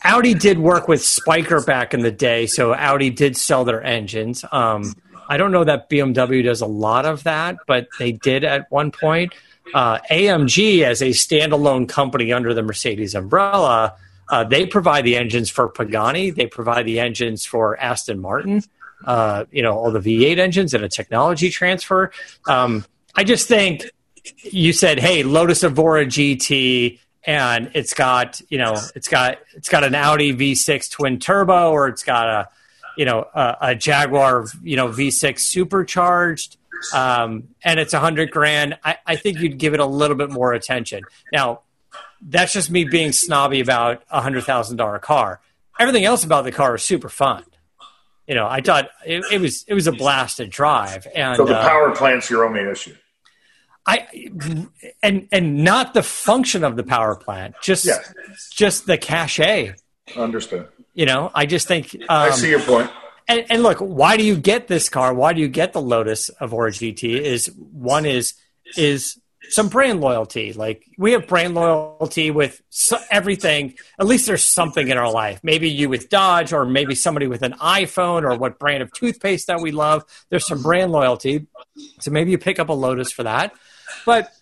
[0.04, 4.44] Audi did work with Spyker back in the day, so Audi did sell their engines.
[4.52, 4.94] Um,
[5.28, 8.90] I don't know that BMW does a lot of that, but they did at one
[8.90, 9.32] point.
[9.72, 13.94] Uh, AMG, as a standalone company under the Mercedes umbrella,
[14.28, 16.30] uh, they provide the engines for Pagani.
[16.30, 18.62] They provide the engines for Aston Martin.
[19.04, 22.12] Uh, you know, all the V8 engines and a technology transfer.
[22.46, 23.90] Um, I just think
[24.42, 29.84] you said, "Hey, Lotus Evora GT." and it's got you know it's got it's got
[29.84, 32.48] an Audi V6 twin turbo or it's got a
[32.96, 36.56] you know a, a Jaguar you know V6 supercharged
[36.94, 38.78] um, and it's a hundred grand.
[38.84, 41.02] I, I think you'd give it a little bit more attention.
[41.32, 41.60] Now
[42.22, 45.40] that's just me being snobby about a hundred thousand dollar car.
[45.78, 47.44] Everything else about the car is super fun.
[48.26, 51.06] You know, I thought it, it was it was a blast to drive.
[51.14, 52.94] And so the uh, power plant's your only issue.
[53.90, 54.28] I
[55.02, 58.12] and and not the function of the power plant, just yes.
[58.52, 59.74] just the cachet.
[60.16, 60.68] Understood.
[60.94, 62.90] You know, I just think um, I see your point.
[63.26, 65.14] And, and, look, why do you get this car?
[65.14, 67.20] Why do you get the Lotus of Evora GT?
[67.20, 68.34] Is one is
[68.76, 70.52] is some brand loyalty.
[70.52, 73.74] Like we have brand loyalty with so, everything.
[73.98, 75.40] At least there's something in our life.
[75.42, 79.48] Maybe you with Dodge, or maybe somebody with an iPhone, or what brand of toothpaste
[79.48, 80.04] that we love.
[80.30, 81.46] There's some brand loyalty.
[82.00, 83.52] So maybe you pick up a Lotus for that.
[84.06, 84.32] But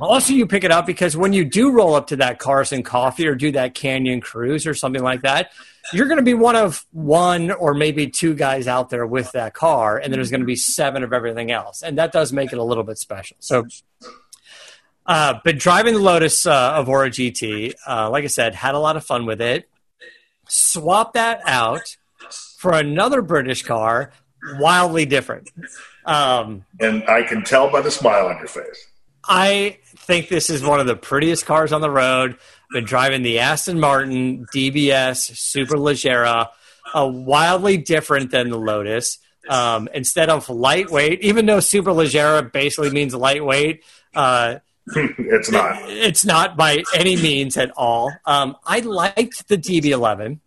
[0.00, 3.26] also, you pick it up because when you do roll up to that Carson Coffee
[3.26, 5.52] or do that Canyon Cruise or something like that,
[5.92, 9.54] you're going to be one of one or maybe two guys out there with that
[9.54, 12.58] car, and there's going to be seven of everything else, and that does make it
[12.58, 13.36] a little bit special.
[13.40, 13.66] So,
[15.06, 18.96] uh, but driving the Lotus uh, Evora GT, uh, like I said, had a lot
[18.96, 19.68] of fun with it.
[20.48, 21.96] Swap that out
[22.58, 24.12] for another British car,
[24.58, 25.50] wildly different.
[26.06, 28.86] Um, and I can tell by the smile on your face.
[29.26, 32.36] I think this is one of the prettiest cars on the road.
[32.72, 36.48] Been driving the Aston Martin DBS Superleggera,
[36.94, 39.18] uh, wildly different than the Lotus.
[39.48, 44.56] Um, instead of lightweight, even though Super Superleggera basically means lightweight, uh,
[44.96, 45.78] it's not.
[45.88, 48.12] It's not by any means at all.
[48.26, 50.40] Um, I liked the DB11.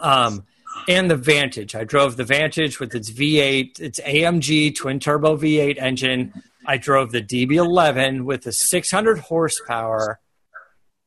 [0.00, 0.44] Um,
[0.88, 1.74] and the Vantage.
[1.74, 6.32] I drove the Vantage with its V8, its AMG twin turbo V8 engine.
[6.66, 10.20] I drove the DB11 with a 600 horsepower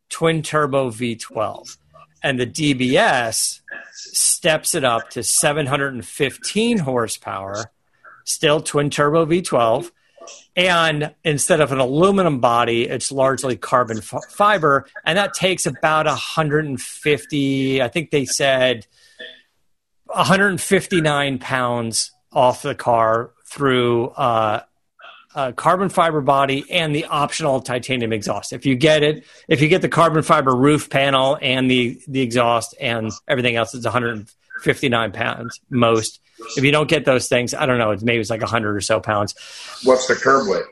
[0.09, 1.77] twin turbo V12.
[2.23, 3.61] And the DBS
[3.93, 7.71] steps it up to 715 horsepower,
[8.25, 9.91] still twin turbo V12.
[10.55, 14.87] And instead of an aluminum body, it's largely carbon f- fiber.
[15.05, 18.85] And that takes about 150, I think they said
[20.05, 24.61] 159 pounds off the car through uh,
[25.35, 28.53] a carbon fiber body and the optional titanium exhaust.
[28.53, 32.21] If you get it, if you get the carbon fiber roof panel and the the
[32.21, 36.19] exhaust and everything else, it's 159 pounds most.
[36.57, 37.91] If you don't get those things, I don't know.
[37.91, 39.35] It's maybe it's like 100 or so pounds.
[39.83, 40.63] What's the curb weight?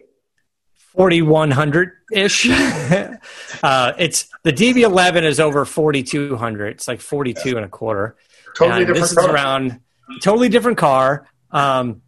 [0.96, 2.50] 4100 ish.
[2.50, 6.74] uh, it's the DB11 is over 4200.
[6.74, 8.16] It's like 42 and a quarter.
[8.56, 9.24] Totally different this car.
[9.24, 9.80] is around
[10.22, 11.28] totally different car.
[11.52, 12.02] Um,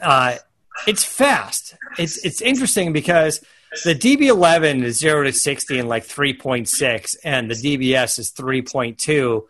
[0.00, 0.36] uh,
[0.86, 1.76] it's fast.
[1.98, 3.44] It's it's interesting because
[3.84, 8.30] the DB11 is zero to sixty in like three point six, and the DBS is
[8.30, 9.48] three point two.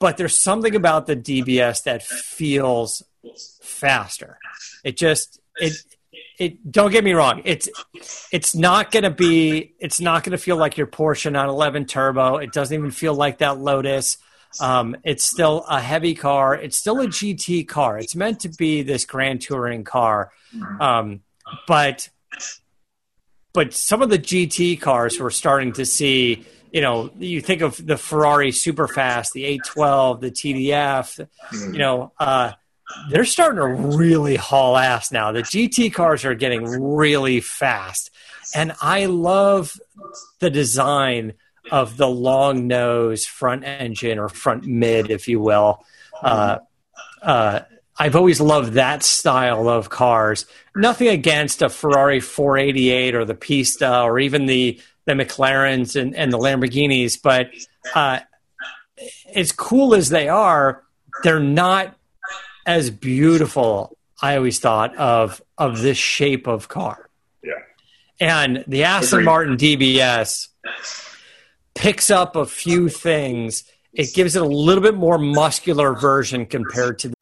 [0.00, 3.02] But there's something about the DBS that feels
[3.60, 4.38] faster.
[4.84, 5.72] It just it
[6.38, 7.68] it don't get me wrong it's
[8.30, 12.36] it's not going to be it's not going to feel like your Porsche 911 turbo
[12.36, 14.18] it doesn't even feel like that Lotus
[14.60, 16.54] um, it's still a heavy car.
[16.54, 17.98] It's still a GT car.
[17.98, 20.32] It's meant to be this grand touring car,
[20.80, 21.20] um,
[21.66, 22.08] but
[23.52, 26.46] but some of the GT cars we're starting to see.
[26.72, 31.28] You know, you think of the Ferrari Superfast, the 812, the TDF.
[31.52, 32.52] You know, uh,
[33.10, 35.32] they're starting to really haul ass now.
[35.32, 38.10] The GT cars are getting really fast,
[38.54, 39.78] and I love
[40.40, 41.34] the design
[41.70, 45.84] of the long nose front engine or front mid, if you will.
[46.22, 46.58] Uh,
[47.22, 47.60] uh,
[47.98, 50.46] I've always loved that style of cars.
[50.76, 56.30] Nothing against a Ferrari 488 or the Pista or even the the McLarens and, and
[56.30, 57.48] the Lamborghinis, but
[57.94, 58.20] uh,
[59.34, 60.84] as cool as they are,
[61.22, 61.96] they're not
[62.66, 63.96] as beautiful.
[64.20, 67.08] I always thought of of this shape of car.
[67.42, 67.52] Yeah.
[68.20, 69.24] And the Aston Agreed.
[69.24, 70.48] Martin DBS
[71.74, 73.64] picks up a few things.
[73.94, 77.08] It gives it a little bit more muscular version compared to.
[77.08, 77.14] the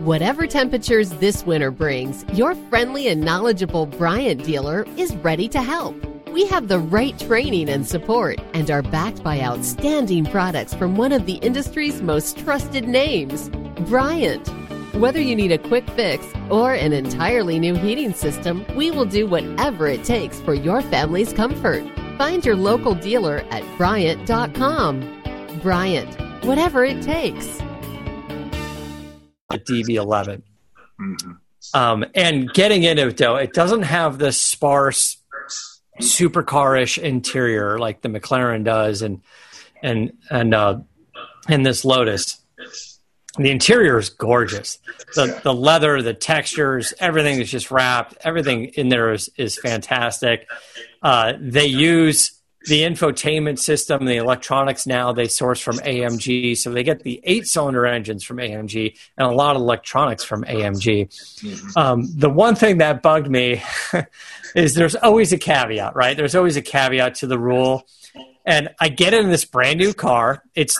[0.00, 6.11] Whatever temperatures this winter brings, your friendly and knowledgeable Bryant dealer is ready to help.
[6.32, 11.12] We have the right training and support and are backed by outstanding products from one
[11.12, 13.50] of the industry's most trusted names,
[13.86, 14.48] Bryant.
[14.94, 19.26] Whether you need a quick fix or an entirely new heating system, we will do
[19.26, 21.84] whatever it takes for your family's comfort.
[22.16, 25.60] Find your local dealer at Bryant.com.
[25.60, 27.60] Bryant, whatever it takes.
[29.50, 30.44] A DB11.
[31.74, 35.18] Um, and getting into it though, it doesn't have the sparse
[36.00, 39.20] supercarish interior like the McLaren does, and
[39.82, 40.80] and and uh,
[41.48, 42.38] and this Lotus.
[43.38, 44.78] The interior is gorgeous.
[45.14, 48.14] The the leather, the textures, everything is just wrapped.
[48.20, 50.46] Everything in there is is fantastic.
[51.02, 56.56] Uh, they use the infotainment system, the electronics now they source from AMG.
[56.56, 60.44] So they get the eight cylinder engines from AMG and a lot of electronics from
[60.44, 61.76] AMG.
[61.76, 63.62] Um, the one thing that bugged me
[64.54, 66.16] is there's always a caveat, right?
[66.16, 67.86] There's always a caveat to the rule.
[68.44, 70.42] And I get in this brand new car.
[70.54, 70.78] It's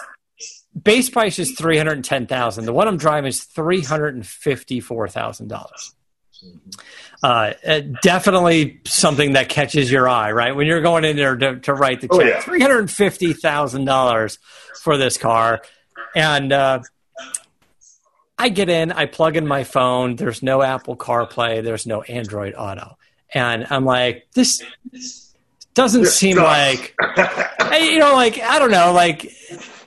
[0.80, 5.92] base price is 310000 The one I'm driving is $354,000.
[7.22, 7.52] Uh,
[8.02, 10.56] definitely something that catches your eye, right?
[10.56, 12.40] When you're going in there to, to write the check, Oh, yeah.
[12.40, 14.38] three hundred fifty thousand dollars
[14.82, 15.62] for this car,
[16.16, 16.80] and uh,
[18.38, 20.16] I get in, I plug in my phone.
[20.16, 22.98] There's no Apple CarPlay, there's no Android Auto,
[23.32, 24.60] and I'm like, this
[25.74, 26.94] doesn't seem like,
[27.72, 29.32] you know, like I don't know, like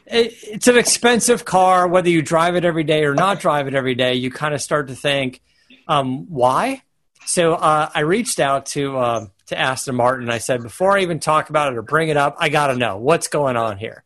[0.06, 1.88] it's an expensive car.
[1.88, 4.62] Whether you drive it every day or not drive it every day, you kind of
[4.62, 5.42] start to think,
[5.90, 6.82] um, why?
[7.26, 10.30] So uh, I reached out to uh, to Aston Martin.
[10.30, 12.76] I said before I even talk about it or bring it up, I got to
[12.76, 14.04] know what's going on here.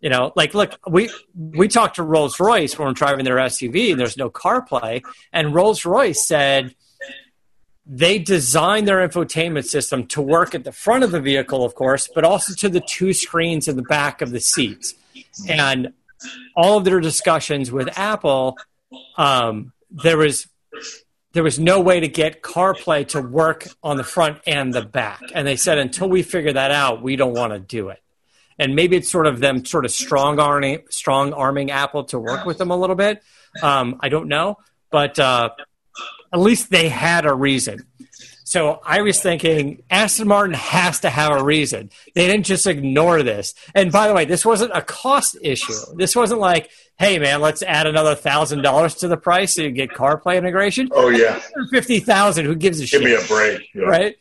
[0.00, 3.92] You know, like look, we we talked to Rolls Royce when we're driving their SUV,
[3.92, 6.74] and there's no CarPlay, and Rolls Royce said
[7.84, 12.08] they designed their infotainment system to work at the front of the vehicle, of course,
[12.14, 14.94] but also to the two screens in the back of the seats.
[15.48, 15.92] And
[16.56, 18.56] all of their discussions with Apple,
[19.16, 20.46] um, there was
[21.32, 25.20] there was no way to get CarPlay to work on the front and the back.
[25.34, 28.00] And they said until we figure that out, we don't want to do it.
[28.58, 32.44] And maybe it's sort of them sort of strong arming strong arming Apple to work
[32.44, 33.22] with them a little bit.
[33.62, 34.58] Um, I don't know,
[34.90, 35.50] but uh,
[36.32, 37.86] at least they had a reason.
[38.44, 41.88] So I was thinking Aston Martin has to have a reason.
[42.14, 43.54] They didn't just ignore this.
[43.74, 45.72] And by the way, this wasn't a cost issue.
[45.96, 46.70] This wasn't like,
[47.02, 50.88] hey man, let's add another thousand dollars to the price so you get CarPlay integration.
[50.92, 52.46] Oh yeah, Fifty thousand.
[52.46, 53.00] Who gives a give shit?
[53.02, 53.68] Give me a break.
[53.74, 53.84] Yeah.
[53.84, 54.16] right?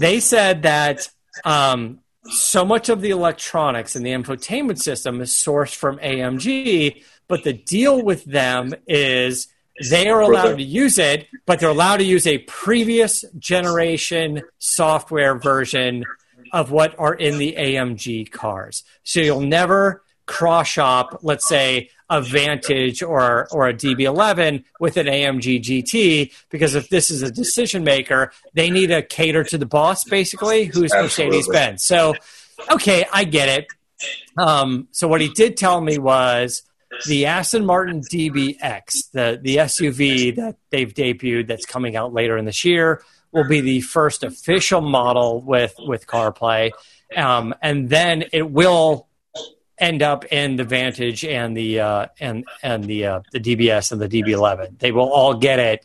[0.00, 1.08] They said that
[1.44, 7.44] um, so much of the electronics and the infotainment system is sourced from AMG, but
[7.44, 9.46] the deal with them is
[9.90, 15.38] they are allowed to use it, but they're allowed to use a previous generation software
[15.38, 16.04] version
[16.52, 18.82] of what are in the AMG cars.
[19.04, 25.06] So you'll never cross shop, let's say, a Vantage or or a DB11 with an
[25.06, 29.66] AMG GT because if this is a decision maker, they need to cater to the
[29.66, 31.82] boss, basically, who's Mercedes Benz.
[31.82, 32.14] So,
[32.70, 33.66] okay, I get it.
[34.36, 36.62] Um, so what he did tell me was
[37.06, 42.44] the Aston Martin DBX, the the SUV that they've debuted that's coming out later in
[42.44, 46.70] this year, will be the first official model with with CarPlay,
[47.16, 49.08] um, and then it will
[49.78, 54.00] end up in the Vantage and the uh, and and the uh, the DBS and
[54.00, 54.78] the DB11.
[54.78, 55.84] They will all get it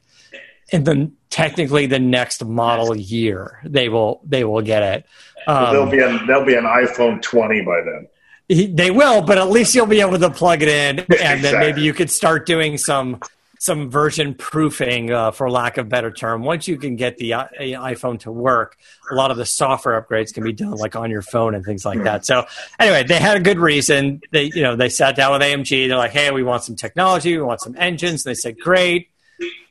[0.72, 3.60] in the technically the next model year.
[3.64, 5.06] They will they will get it.
[5.48, 8.08] Um, there'll be an there'll be an iPhone 20 by then.
[8.48, 11.60] he- they will, but at least you'll be able to plug it in, and then
[11.60, 13.20] maybe you could start doing some
[13.62, 16.42] some version proofing, uh, for lack of a better term.
[16.42, 17.48] Once you can get the i-
[17.94, 18.76] iPhone to work,
[19.12, 21.86] a lot of the software upgrades can be done like on your phone and things
[21.86, 22.26] like that.
[22.26, 22.46] So
[22.80, 24.22] anyway, they had a good reason.
[24.32, 25.88] They you know they sat down with AMG.
[25.88, 28.26] They're like, hey, we want some technology, we want some engines.
[28.26, 29.10] And They said, great,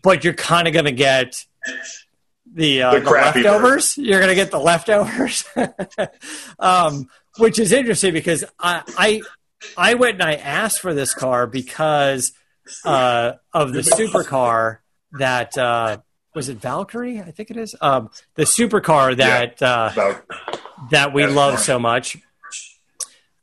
[0.02, 1.44] but you're kind of going to get
[2.54, 3.98] the, uh, The the, leftovers.
[3.98, 5.44] You're going to get the leftovers,
[6.60, 9.22] um, which is interesting because I, I
[9.76, 12.32] I went and I asked for this car because
[12.84, 14.78] uh, of the supercar
[15.18, 15.98] that uh,
[16.34, 17.20] was it Valkyrie?
[17.20, 20.16] I think it is um, the supercar that uh,
[20.90, 22.16] that we love so much.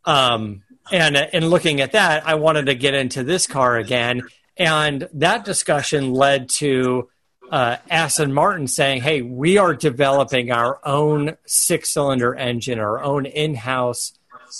[0.06, 4.24] Um, and in looking at that, I wanted to get into this car again,
[4.56, 7.10] and that discussion led to
[7.52, 14.14] uh, Aston Martin saying, "Hey, we are developing our own six-cylinder engine, our own in-house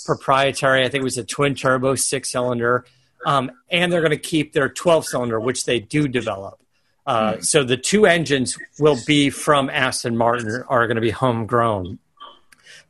[0.04, 0.84] proprietary.
[0.84, 2.84] I think it was a twin-turbo six-cylinder
[3.26, 6.60] um, and they're going to keep their 12 cylinder, which they do develop.
[7.06, 7.44] Uh, mm.
[7.44, 11.98] So the two engines will be from Aston Martin are going to be homegrown,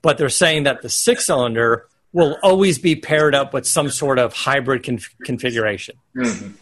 [0.03, 4.19] but they're saying that the six cylinder will always be paired up with some sort
[4.19, 5.97] of hybrid conf- configuration.
[6.17, 6.53] Mm-hmm.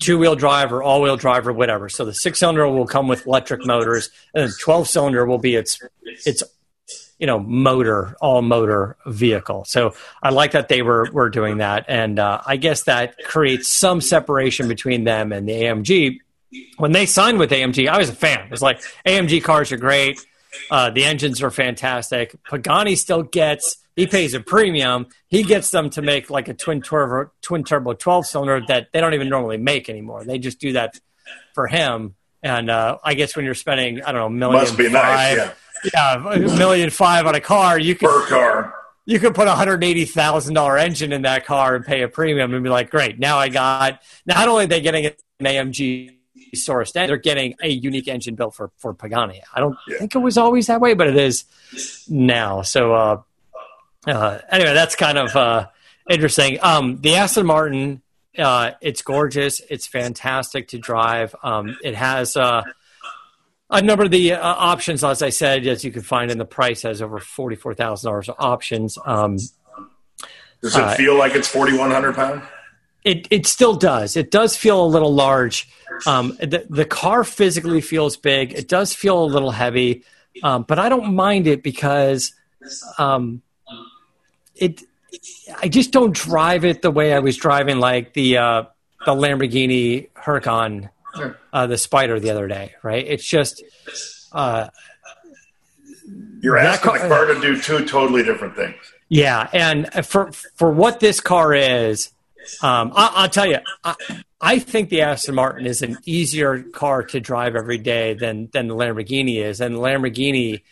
[0.00, 1.88] Two wheel drive or all wheel drive or whatever.
[1.88, 5.54] So the six cylinder will come with electric motors, and the twelve cylinder will be
[5.54, 5.78] its
[6.26, 6.42] its
[7.22, 9.64] you know motor all motor vehicle.
[9.64, 9.94] So
[10.24, 14.00] I like that they were were doing that, and uh, I guess that creates some
[14.00, 16.18] separation between them and the AMG.
[16.78, 18.46] When they signed with AMG, I was a fan.
[18.46, 20.18] It was like AMG cars are great.
[20.68, 22.34] Uh, the engines are fantastic.
[22.42, 25.06] Pagani still gets he pays a premium.
[25.28, 29.00] He gets them to make like a twin turbo, twin turbo 12 cylinder that they
[29.00, 30.24] don't even normally make anymore.
[30.24, 30.98] They just do that
[31.54, 32.16] for him.
[32.42, 35.36] And uh, I guess when you're spending, I don't know, million Must be five, nice,
[35.36, 35.52] yeah.
[35.92, 38.74] Yeah, a million five on a car, you can per car.
[39.04, 42.08] You could put a hundred eighty thousand dollar engine in that car and pay a
[42.08, 43.18] premium and be like, great.
[43.18, 46.16] Now I got not only are they getting an AMG
[46.54, 49.42] sourced, they're getting a unique engine built for for Pagani.
[49.52, 49.98] I don't yeah.
[49.98, 51.44] think it was always that way, but it is
[52.08, 52.62] now.
[52.62, 53.22] So uh,
[54.06, 55.68] uh, anyway, that's kind of uh,
[56.08, 56.58] interesting.
[56.62, 58.02] Um, the Aston Martin,
[58.38, 59.60] uh, it's gorgeous.
[59.70, 61.34] It's fantastic to drive.
[61.42, 62.62] Um, it has uh,
[63.72, 66.44] a number of the uh, options, as I said, as you can find in the
[66.44, 68.98] price, has over forty four thousand dollars of options.
[69.04, 69.38] Um,
[70.60, 72.42] does it feel like it's forty one hundred pound?
[73.04, 74.16] It it still does.
[74.16, 75.68] It does feel a little large.
[76.06, 78.52] Um, the the car physically feels big.
[78.52, 80.04] It does feel a little heavy,
[80.42, 82.32] um, but I don't mind it because
[82.98, 83.42] um,
[84.54, 84.82] it
[85.60, 88.62] I just don't drive it the way I was driving like the uh,
[89.04, 90.88] the Lamborghini Huracan,
[91.52, 92.74] uh, the Spider the other day.
[92.82, 93.06] Right?
[93.06, 93.62] It's just
[94.32, 94.68] uh,
[96.40, 98.76] you're asking car, the car to do two totally different things.
[99.08, 102.10] Yeah, and for for what this car is,
[102.62, 103.94] um, I, will tell you, I,
[104.40, 108.68] I, think the Aston Martin is an easier car to drive every day than than
[108.68, 110.62] the Lamborghini is, and the Lamborghini,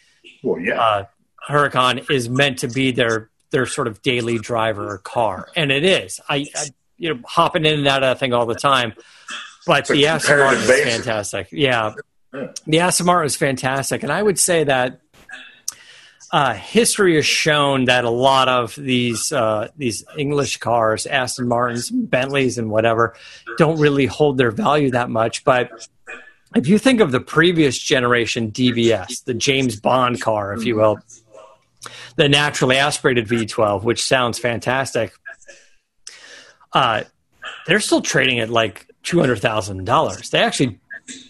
[0.43, 0.81] well, yeah.
[0.81, 1.05] Uh,
[1.49, 6.21] Huracan is meant to be their their sort of daily driver car, and it is.
[6.29, 6.67] I, I
[6.99, 8.95] you know hopping in and out of that thing all the time.
[9.67, 11.49] But the Aston Martin is fantastic.
[11.53, 11.95] Yeah,
[12.67, 15.01] the Aston Martin is fantastic, and I would say that
[16.33, 21.91] uh, history has shown that a lot of these uh, these English cars, Aston Martins,
[21.91, 23.15] Bentleys, and whatever,
[23.59, 25.45] don't really hold their value that much.
[25.45, 25.89] But
[26.55, 30.99] if you think of the previous generation DBS, the James Bond car, if you will,
[32.17, 35.13] the naturally aspirated V12, which sounds fantastic.
[36.73, 37.03] Uh,
[37.67, 40.31] they're still trading at like two hundred thousand dollars.
[40.31, 40.79] They actually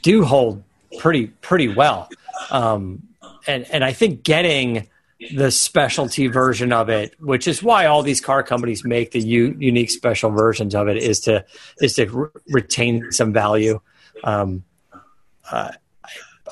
[0.02, 0.62] do hold
[0.98, 2.10] pretty pretty well,
[2.50, 3.02] um,
[3.46, 4.86] and and I think getting
[5.34, 9.56] the specialty version of it, which is why all these car companies make the u-
[9.58, 11.44] unique special versions of it, is to
[11.80, 13.80] is to re- retain some value.
[14.24, 14.64] Um,
[15.50, 15.72] uh,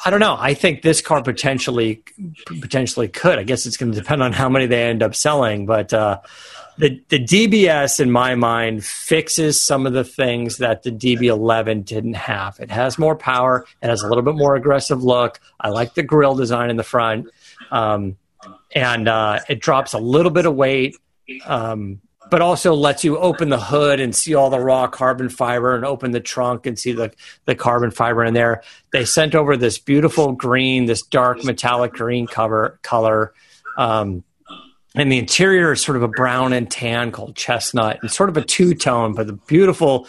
[0.03, 0.37] I don't know.
[0.39, 2.03] I think this car potentially
[2.47, 3.39] potentially could.
[3.39, 6.21] I guess it's going to depend on how many they end up selling, but uh,
[6.79, 12.15] the the DBS in my mind fixes some of the things that the DB11 didn't
[12.15, 12.59] have.
[12.61, 13.67] It has more power.
[13.83, 15.41] It has a little bit more aggressive look.
[15.61, 17.29] I like the grill design in the front,
[17.73, 18.17] um,
[18.75, 20.97] and uh, it drops a little bit of weight.
[21.45, 22.01] Um,
[22.31, 25.85] but also lets you open the hood and see all the raw carbon fiber and
[25.85, 27.11] open the trunk and see the,
[27.47, 28.63] the carbon fiber in there.
[28.93, 33.33] They sent over this beautiful green, this dark metallic green cover color.
[33.79, 34.25] Um,
[34.95, 38.37] and the interior is sort of a brown and tan called chestnut and sort of
[38.37, 40.07] a two tone, but the beautiful,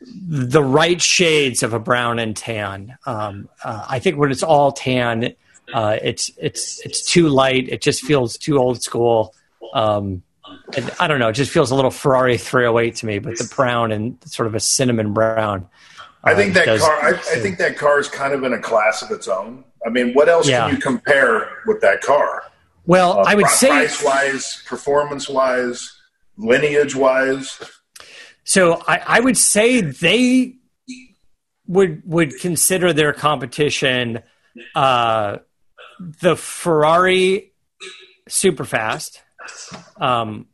[0.00, 2.96] the right shades of a brown and tan.
[3.06, 5.34] Um, uh, I think when it's all tan,
[5.72, 7.68] uh, it's it's it's too light.
[7.68, 9.34] It just feels too old school.
[9.72, 10.22] Um,
[10.98, 11.28] I don't know.
[11.28, 14.54] It just feels a little Ferrari 308 to me, but the brown and sort of
[14.54, 15.68] a cinnamon brown.
[16.24, 17.02] I think uh, that does, car.
[17.02, 19.64] I, I, think that car is kind of in a class of its own.
[19.86, 20.66] I mean, what else yeah.
[20.66, 22.49] can you compare with that car?
[22.86, 25.96] Well, uh, I would price say price wise, performance wise,
[26.36, 27.60] lineage wise.
[28.44, 30.56] So I, I would say they
[31.66, 34.22] would would consider their competition
[34.74, 35.36] uh,
[36.20, 37.52] the Ferrari
[38.28, 39.20] Superfast
[39.96, 40.46] um,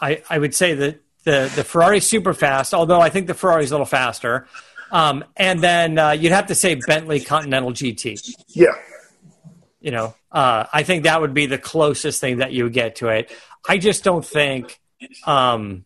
[0.00, 3.70] I, I would say that the, the Ferrari Superfast, although I think the Ferrari is
[3.70, 4.46] a little faster.
[4.90, 8.18] Um, and then uh, you'd have to say Bentley Continental GT.
[8.48, 8.68] Yeah.
[9.80, 12.96] You know, uh, I think that would be the closest thing that you would get
[12.96, 13.32] to it.
[13.68, 14.80] I just don't think
[15.24, 15.84] um,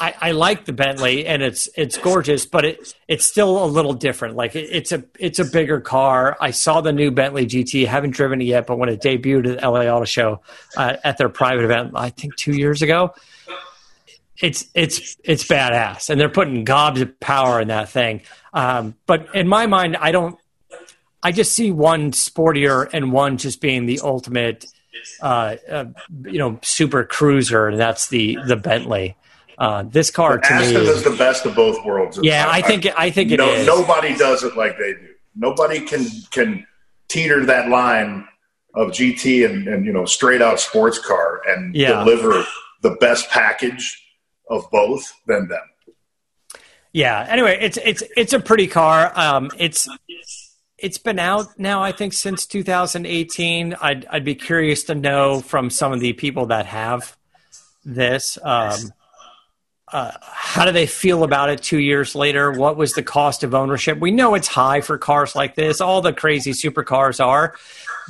[0.00, 3.92] I, I, like the Bentley and it's it's gorgeous, but it it's still a little
[3.92, 4.36] different.
[4.36, 6.36] Like it, it's a it's a bigger car.
[6.40, 7.86] I saw the new Bentley GT.
[7.86, 10.42] haven't driven it yet, but when it debuted at the LA Auto Show
[10.76, 13.14] uh, at their private event, I think two years ago,
[14.40, 18.22] it's it's it's badass, and they're putting gobs of power in that thing.
[18.52, 20.38] Um, but in my mind, I don't.
[21.22, 24.66] I just see one sportier and one just being the ultimate,
[25.20, 25.84] uh, uh,
[26.24, 29.16] you know, super cruiser, and that's the the Bentley.
[29.58, 32.18] Uh, this car But to Aston me, is the best of both worlds.
[32.22, 33.66] yeah, I think I think it no, is.
[33.66, 35.08] nobody does it like they do.
[35.34, 36.64] Nobody can can
[37.08, 38.26] teeter that line
[38.74, 42.04] of GT and, and you know straight out sports car and Yeah.
[42.04, 42.44] deliver
[42.82, 44.00] the best package
[44.48, 45.60] of both than them.
[46.92, 47.26] Yeah.
[47.28, 49.10] Anyway, it's it's it's a pretty car.
[49.18, 49.88] Um, it's
[50.78, 51.82] it's been out now.
[51.82, 53.74] I think since 2018.
[53.80, 57.16] I'd I'd be curious to know from some of the people that have
[57.84, 58.38] this.
[58.42, 58.92] Um,
[59.90, 62.52] uh, how do they feel about it two years later?
[62.52, 63.98] What was the cost of ownership?
[63.98, 65.80] We know it's high for cars like this.
[65.80, 67.54] All the crazy supercars are,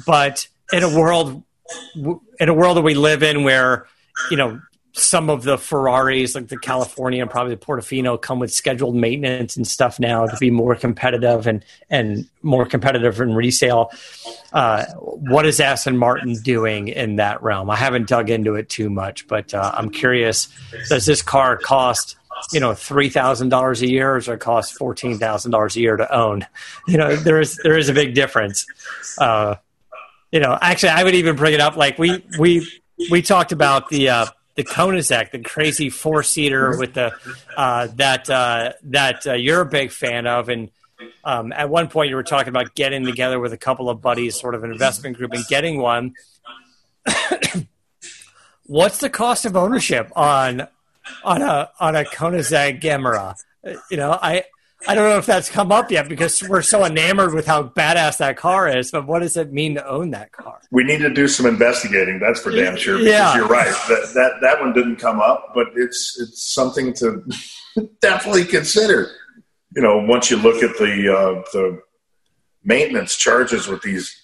[0.06, 1.42] but in a world
[1.94, 3.86] in a world that we live in where
[4.30, 4.60] you know
[4.98, 9.56] some of the Ferraris, like the California and probably the Portofino, come with scheduled maintenance
[9.56, 13.90] and stuff now to be more competitive and and more competitive in resale.
[14.52, 17.70] Uh, what is Aston Martin doing in that realm?
[17.70, 20.48] I haven't dug into it too much, but uh, I'm curious.
[20.88, 22.16] Does this car cost?
[22.52, 25.80] You know, three thousand dollars a year, or does it cost fourteen thousand dollars a
[25.80, 26.46] year to own?
[26.86, 28.64] You know, there is there is a big difference.
[29.18, 29.56] Uh,
[30.30, 31.76] you know, actually, I would even bring it up.
[31.76, 32.64] Like we we
[33.10, 34.26] we talked about the uh,
[34.58, 37.12] the Koenigsegg, the crazy four seater with the
[37.56, 40.72] uh, that uh, that uh, you're a big fan of, and
[41.22, 44.38] um, at one point you were talking about getting together with a couple of buddies,
[44.38, 46.12] sort of an investment group, and getting one.
[48.66, 50.66] What's the cost of ownership on
[51.22, 53.36] on a on a Koenigsegg Gemera?
[53.92, 54.42] You know, I
[54.86, 58.18] I don't know if that's come up yet because we're so enamored with how badass
[58.18, 58.92] that car is.
[58.92, 60.60] But what does it mean to own that car?
[60.70, 62.20] We need to do some investigating.
[62.20, 62.98] That's for damn sure.
[62.98, 63.36] Because Yeah.
[63.36, 63.66] you're right.
[63.88, 67.24] That, that that one didn't come up, but it's it's something to
[68.00, 69.10] definitely consider.
[69.74, 71.80] You know, once you look at the uh, the
[72.64, 74.14] maintenance charges with these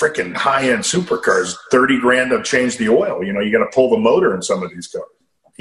[0.00, 3.24] freaking high end supercars, thirty grand to change the oil.
[3.24, 5.04] You know, you got to pull the motor in some of these cars.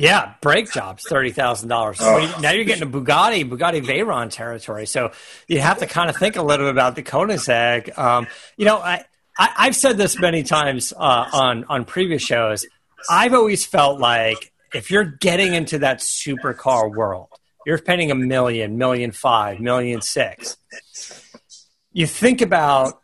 [0.02, 2.00] Yeah, brake jobs, thirty thousand dollars.
[2.02, 2.40] Oh.
[2.42, 4.88] Now you're getting a Bugatti, Bugatti Veyron territory.
[4.88, 5.12] So
[5.48, 7.96] you have to kind of think a little bit about the Koenigsegg.
[8.00, 8.26] Um,
[8.58, 9.06] you know, I,
[9.38, 12.66] I I've said this many times uh, on on previous shows.
[13.12, 17.28] I've always felt like if you're getting into that supercar world,
[17.68, 20.58] you're spending a million, million five, million six.
[21.94, 23.00] You think about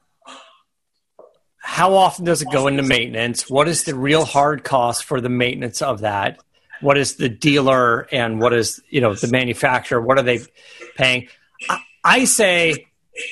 [1.59, 3.47] how often does it go into maintenance?
[3.47, 6.39] What is the real hard cost for the maintenance of that?
[6.81, 10.01] What is the dealer and what is you know the manufacturer?
[10.01, 10.39] What are they
[10.95, 11.27] paying?
[11.69, 12.87] I, I say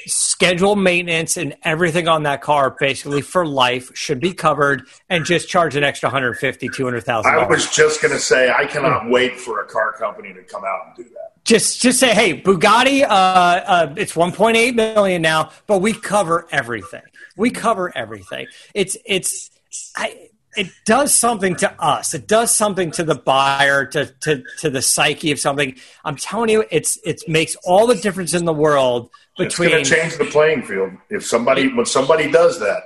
[0.07, 5.47] schedule maintenance and everything on that car basically for life should be covered and just
[5.47, 9.61] charge an extra 150 200000 I was just going to say I cannot wait for
[9.61, 11.43] a car company to come out and do that.
[11.43, 17.03] just just say hey bugatti uh, uh, it's 1.8 million now but we cover everything
[17.37, 19.51] we cover everything it's it's
[19.95, 24.69] I, it does something to us it does something to the buyer to, to to
[24.69, 28.53] the psyche of something i'm telling you it's it makes all the difference in the
[28.53, 29.69] world between.
[29.69, 32.83] It's going to change the playing field if somebody when somebody does that.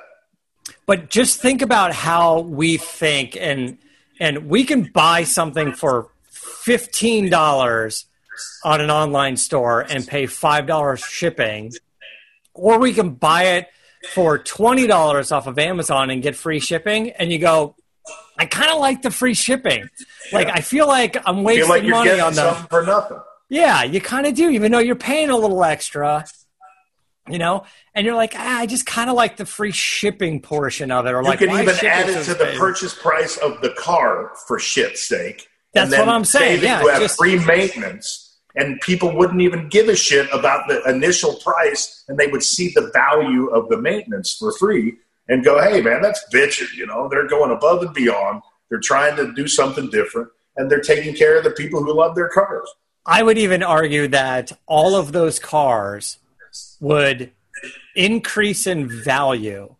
[0.85, 3.77] but just think about how we think and
[4.19, 8.05] and we can buy something for $15
[8.63, 11.71] on an online store and pay $5 shipping
[12.53, 13.67] or we can buy it
[14.13, 17.75] for $20 off of Amazon and get free shipping and you go
[18.37, 19.89] I kind of like the free shipping.
[20.31, 23.19] Like I feel like I'm wasting like money on the something for nothing.
[23.49, 26.25] yeah, you kind of do, even though you're paying a little extra,
[27.29, 30.89] you know, and you're like, ah, I just kind of like the free shipping portion
[30.89, 32.55] of it, or You like can even add it to the expensive?
[32.59, 35.47] purchase price of the car for shit's sake.
[35.73, 38.28] That's what I'm saying, say yeah, you have just- free maintenance,
[38.59, 42.71] and people wouldn't even give a shit about the initial price, and they would see
[42.75, 44.97] the value of the maintenance for free
[45.29, 48.41] and go, "Hey, man, that's bitching." You know, they're going above and beyond.
[48.69, 52.15] They're trying to do something different, and they're taking care of the people who love
[52.15, 52.69] their cars.
[53.05, 56.17] I would even argue that all of those cars
[56.79, 57.31] would
[57.95, 59.75] increase in value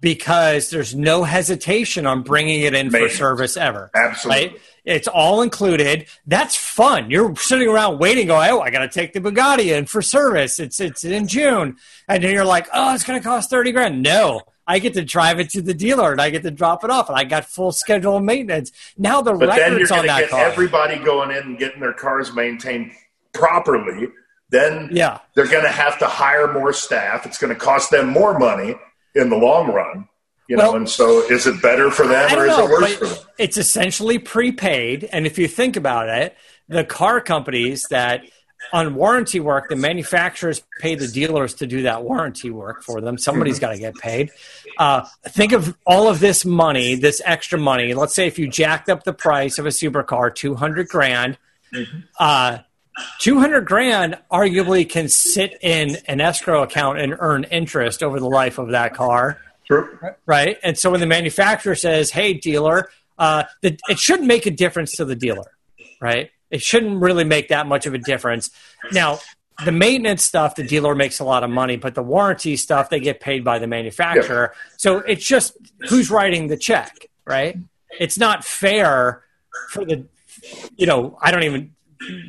[0.00, 3.90] because there's no hesitation on bringing it in for service ever.
[3.94, 4.48] Absolutely.
[4.48, 4.60] Right?
[4.84, 6.06] It's all included.
[6.26, 7.10] That's fun.
[7.10, 10.58] You're sitting around waiting, going, "Oh, I got to take the Bugatti in for service.
[10.60, 11.76] It's it's in June,"
[12.06, 15.02] and then you're like, "Oh, it's going to cost thirty grand." No, I get to
[15.02, 17.46] drive it to the dealer and I get to drop it off, and I got
[17.46, 18.72] full schedule of maintenance.
[18.98, 20.40] Now the But records on that get car.
[20.44, 22.92] everybody going in and getting their cars maintained
[23.32, 24.08] properly.
[24.50, 25.18] Then Yeah.
[25.34, 27.26] they're going to have to hire more staff.
[27.26, 28.74] It's going to cost them more money
[29.14, 30.08] in the long run.
[30.48, 32.94] You well, know, and so is it better for them or is know, it worse
[32.94, 33.18] for them?
[33.38, 36.36] It's essentially prepaid, and if you think about it,
[36.68, 38.24] the car companies that
[38.72, 43.18] on warranty work, the manufacturers pay the dealers to do that warranty work for them.
[43.18, 43.60] Somebody's mm-hmm.
[43.60, 44.30] got to get paid.
[44.78, 47.94] Uh, think of all of this money, this extra money.
[47.94, 51.38] Let's say if you jacked up the price of a supercar, two hundred grand.
[51.72, 51.98] Mm-hmm.
[52.18, 52.58] Uh,
[53.18, 58.58] 200 grand arguably can sit in an escrow account and earn interest over the life
[58.58, 59.40] of that car.
[59.66, 60.18] Sure.
[60.26, 60.58] Right.
[60.62, 64.96] And so when the manufacturer says, hey, dealer, uh, the, it shouldn't make a difference
[64.96, 65.50] to the dealer.
[66.00, 66.30] Right.
[66.50, 68.50] It shouldn't really make that much of a difference.
[68.92, 69.20] Now,
[69.64, 73.00] the maintenance stuff, the dealer makes a lot of money, but the warranty stuff, they
[73.00, 74.52] get paid by the manufacturer.
[74.52, 74.74] Yeah.
[74.76, 75.56] So it's just
[75.88, 77.56] who's writing the check, right?
[77.98, 79.24] It's not fair
[79.70, 80.06] for the,
[80.76, 81.74] you know, I don't even,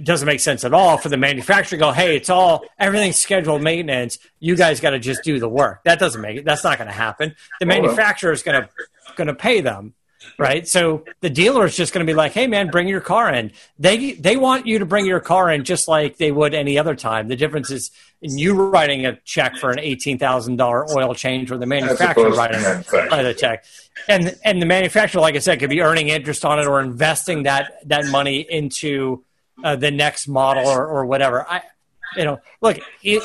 [0.03, 3.61] doesn't make sense at all for the manufacturer to go, hey, it's all everything's scheduled
[3.61, 4.19] maintenance.
[4.39, 5.83] You guys got to just do the work.
[5.83, 6.45] That doesn't make it.
[6.45, 7.35] That's not going to happen.
[7.59, 8.69] The manufacturer is going to
[9.15, 9.93] going to pay them
[10.37, 10.67] right?
[10.67, 13.51] So the dealer is just going to be like, "Hey, man, bring your car in."
[13.79, 16.95] They they want you to bring your car in just like they would any other
[16.95, 17.27] time.
[17.27, 17.91] The difference is
[18.21, 22.31] in you writing a check for an eighteen thousand dollar oil change, or the manufacturer
[22.31, 23.65] writing a, a check.
[24.07, 27.43] And and the manufacturer, like I said, could be earning interest on it or investing
[27.43, 29.23] that that money into
[29.63, 31.45] uh, the next model or, or whatever.
[31.49, 31.61] I,
[32.15, 32.77] you know, look,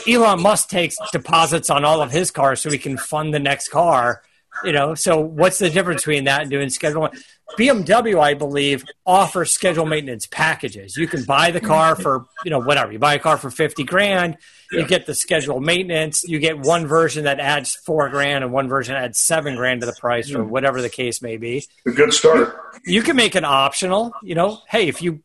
[0.09, 3.69] Elon Musk takes deposits on all of his cars so he can fund the next
[3.69, 4.23] car
[4.65, 7.09] you know, so what's the difference between that and doing schedule?
[7.59, 10.97] BMW, I believe, offers schedule maintenance packages.
[10.97, 12.93] You can buy the car for, you know, whatever.
[12.93, 14.37] You buy a car for 50 grand,
[14.71, 18.69] you get the schedule maintenance, you get one version that adds four grand and one
[18.69, 21.67] version adds seven grand to the price or whatever the case may be.
[21.87, 22.57] A good start.
[22.85, 25.23] You can make it optional, you know, hey, if you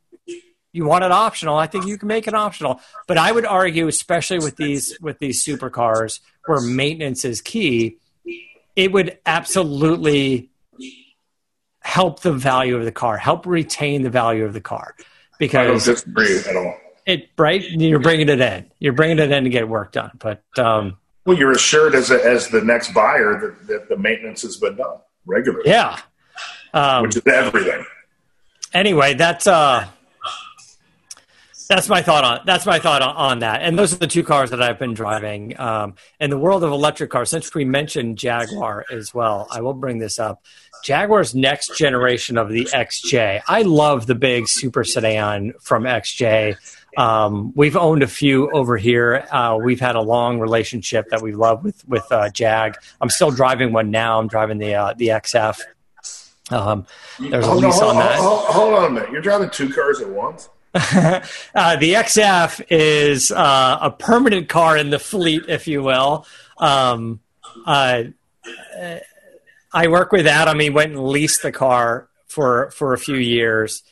[0.75, 2.81] you want it optional, I think you can make it optional.
[3.07, 7.97] But I would argue, especially with these with these supercars where maintenance is key,
[8.75, 10.49] it would absolutely
[11.81, 14.95] help the value of the car, help retain the value of the car.
[15.37, 16.77] Because I don't disagree at all.
[17.05, 18.71] It right, you're bringing it in.
[18.79, 20.11] You're bringing it in to get work done.
[20.17, 24.41] But um, well, you're assured as a, as the next buyer that, that the maintenance
[24.41, 25.69] has been done regularly.
[25.69, 25.99] Yeah,
[26.73, 27.85] um, which is everything.
[28.73, 29.87] Anyway, that's uh,
[31.67, 33.61] that's my thought on that's my thought on, on, that.
[33.61, 35.59] And those are the two cars that I've been driving.
[35.59, 39.73] Um, in the world of electric cars, since we mentioned Jaguar as well, I will
[39.73, 40.43] bring this up.
[40.83, 43.41] Jaguar's next generation of the XJ.
[43.47, 46.57] I love the big super sedan from XJ.
[46.97, 49.27] Um, we've owned a few over here.
[49.31, 52.77] Uh, we've had a long relationship that we love with with uh, Jag.
[53.01, 54.19] I'm still driving one now.
[54.19, 55.59] I'm driving the uh, the XF.
[56.51, 56.85] Um,
[57.19, 58.19] there's hold a lease on, on that.
[58.19, 59.11] Hold, hold, on a minute.
[59.11, 60.49] You're driving two cars at once.
[61.55, 66.25] uh, the XF is uh, a permanent car in the fleet, if you will.
[66.57, 67.21] Um,
[67.65, 68.03] uh,
[69.71, 70.59] I work with Adam.
[70.59, 73.83] He went and leased the car for for a few years,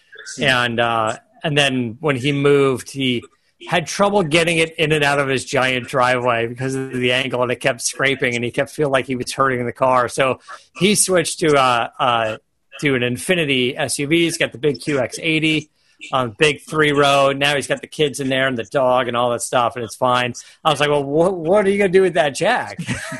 [0.41, 3.23] and uh, and then when he moved, he
[3.69, 7.43] had trouble getting it in and out of his giant driveway because of the angle,
[7.43, 10.09] and it kept scraping, and he kept feeling like he was hurting the car.
[10.09, 10.41] So
[10.75, 12.38] he switched to uh, uh,
[12.81, 14.11] to an Infiniti SUV.
[14.11, 15.69] He's got the big QX80
[16.11, 17.31] on big three row.
[17.31, 19.83] Now he's got the kids in there and the dog and all that stuff, and
[19.83, 20.33] it's fine.
[20.63, 22.83] I was like, well, what, what are you going to do with that Jag?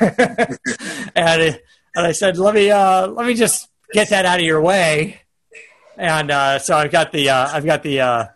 [1.14, 1.64] and it,
[1.94, 5.20] and I said, let me uh, let me just get that out of your way.
[5.96, 8.26] And uh, so I've got the uh, I've got the uh,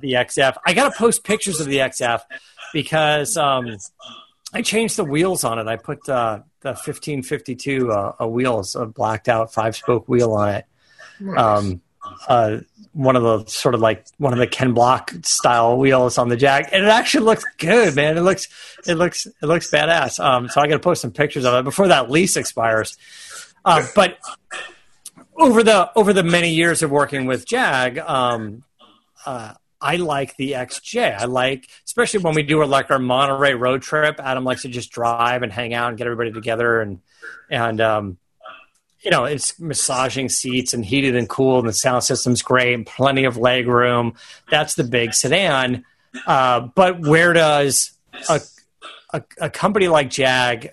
[0.00, 0.56] the XF.
[0.66, 2.20] I got to post pictures of the XF
[2.72, 3.76] because um,
[4.52, 5.66] I changed the wheels on it.
[5.68, 10.64] I put uh, the 1552 uh, wheels, a blacked out five spoke wheel on it.
[11.20, 11.38] Nice.
[11.38, 11.80] Um,
[12.28, 12.58] uh,
[12.92, 16.36] one of the sort of like one of the Ken Block style wheels on the
[16.36, 18.16] Jag, and it actually looks good, man.
[18.16, 18.48] It looks
[18.86, 20.18] it looks it looks badass.
[20.18, 22.96] Um, so I got to post some pictures of it before that lease expires.
[23.64, 24.18] Uh, but
[25.36, 28.64] over the over the many years of working with Jag, um,
[29.26, 31.18] uh, I like the XJ.
[31.18, 34.18] I like, especially when we do like our Monterey road trip.
[34.20, 37.00] Adam likes to just drive and hang out and get everybody together, and
[37.50, 38.18] and um,
[39.02, 42.86] you know, it's massaging seats and heated and cooled, and the sound system's great, and
[42.86, 44.14] plenty of leg room.
[44.50, 45.84] That's the big sedan.
[46.26, 47.92] Uh, but where does
[48.28, 48.40] a,
[49.12, 50.70] a, a company like Jag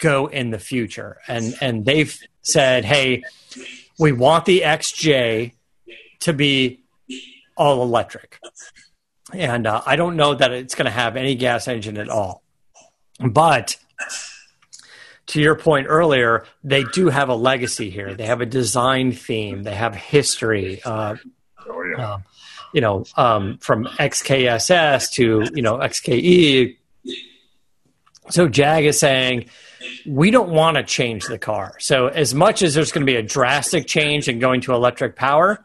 [0.00, 1.18] go in the future?
[1.28, 3.22] And and they've said, hey,
[3.98, 5.52] we want the XJ
[6.20, 6.80] to be
[7.56, 8.38] all electric,
[9.32, 12.42] and uh, I don't know that it's going to have any gas engine at all,
[13.20, 13.76] but
[15.28, 18.14] to your point earlier, they do have a legacy here.
[18.14, 19.64] They have a design theme.
[19.64, 20.80] They have history.
[20.84, 21.16] Uh,
[21.68, 22.12] oh, yeah.
[22.14, 22.18] Uh,
[22.72, 26.76] you know, um, from XKSS to you know XKE.
[28.28, 29.48] So Jag is saying,
[30.04, 31.76] we don't want to change the car.
[31.78, 35.16] So as much as there's going to be a drastic change in going to electric
[35.16, 35.64] power,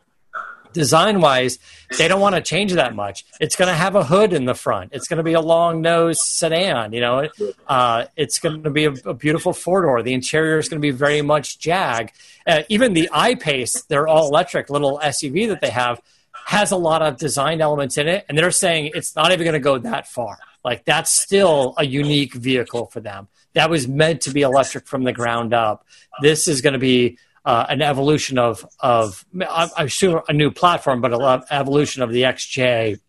[0.74, 1.60] design wise,
[1.98, 3.26] they don't want to change that much.
[3.40, 4.92] It's going to have a hood in the front.
[4.94, 6.94] It's going to be a long nose sedan.
[6.94, 7.30] You know,
[7.68, 10.02] uh, it's going to be a, a beautiful four door.
[10.04, 12.12] The interior is going to be very much Jag.
[12.46, 16.02] Uh, even the I-Pace, their all electric little SUV that they have,
[16.46, 19.54] has a lot of design elements in it, and they're saying it's not even going
[19.54, 20.38] to go that far.
[20.64, 23.28] Like that's still a unique vehicle for them.
[23.54, 25.86] That was meant to be electric from the ground up.
[26.22, 31.02] This is going to be uh, an evolution of of I assume a new platform,
[31.02, 33.00] but an evolution of the XJ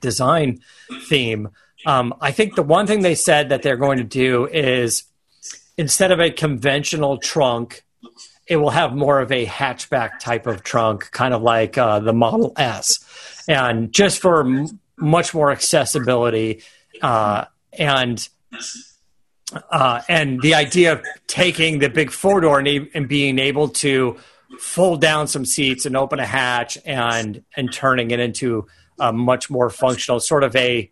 [0.00, 0.60] design
[1.08, 1.50] theme.
[1.86, 5.04] Um, I think the one thing they said that they're going to do is
[5.76, 7.84] instead of a conventional trunk,
[8.46, 12.12] it will have more of a hatchback type of trunk, kind of like uh, the
[12.12, 16.62] Model S, and just for m- much more accessibility
[17.00, 18.28] uh, and
[19.70, 24.16] uh, and the idea of taking the big four door and, and, being able to
[24.58, 28.66] fold down some seats and open a hatch and and turning it into
[28.98, 30.90] a much more functional sort of a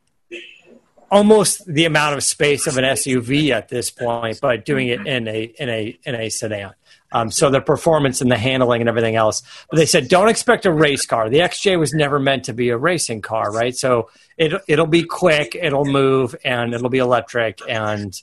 [1.10, 5.26] almost the amount of space of an SUV at this point, but doing it in
[5.28, 6.72] a in a in a sedan.
[7.12, 9.42] Um, so the performance and the handling and everything else.
[9.68, 11.28] But they said don't expect a race car.
[11.28, 13.74] The XJ was never meant to be a racing car, right?
[13.74, 18.14] So it it'll be quick, it'll move, and it'll be electric and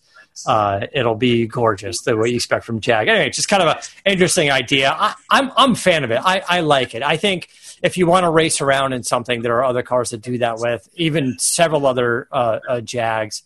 [0.46, 3.08] uh, it'll be gorgeous the way you expect from Jag.
[3.08, 4.92] Anyway, just kind of an interesting idea.
[4.92, 6.22] I, am I'm, I'm a fan of it.
[6.24, 7.04] I, I like it.
[7.04, 7.50] I think
[7.82, 10.60] if you want to race around in something, there are other cars that do that
[10.60, 13.44] with, even several other uh, uh, Jags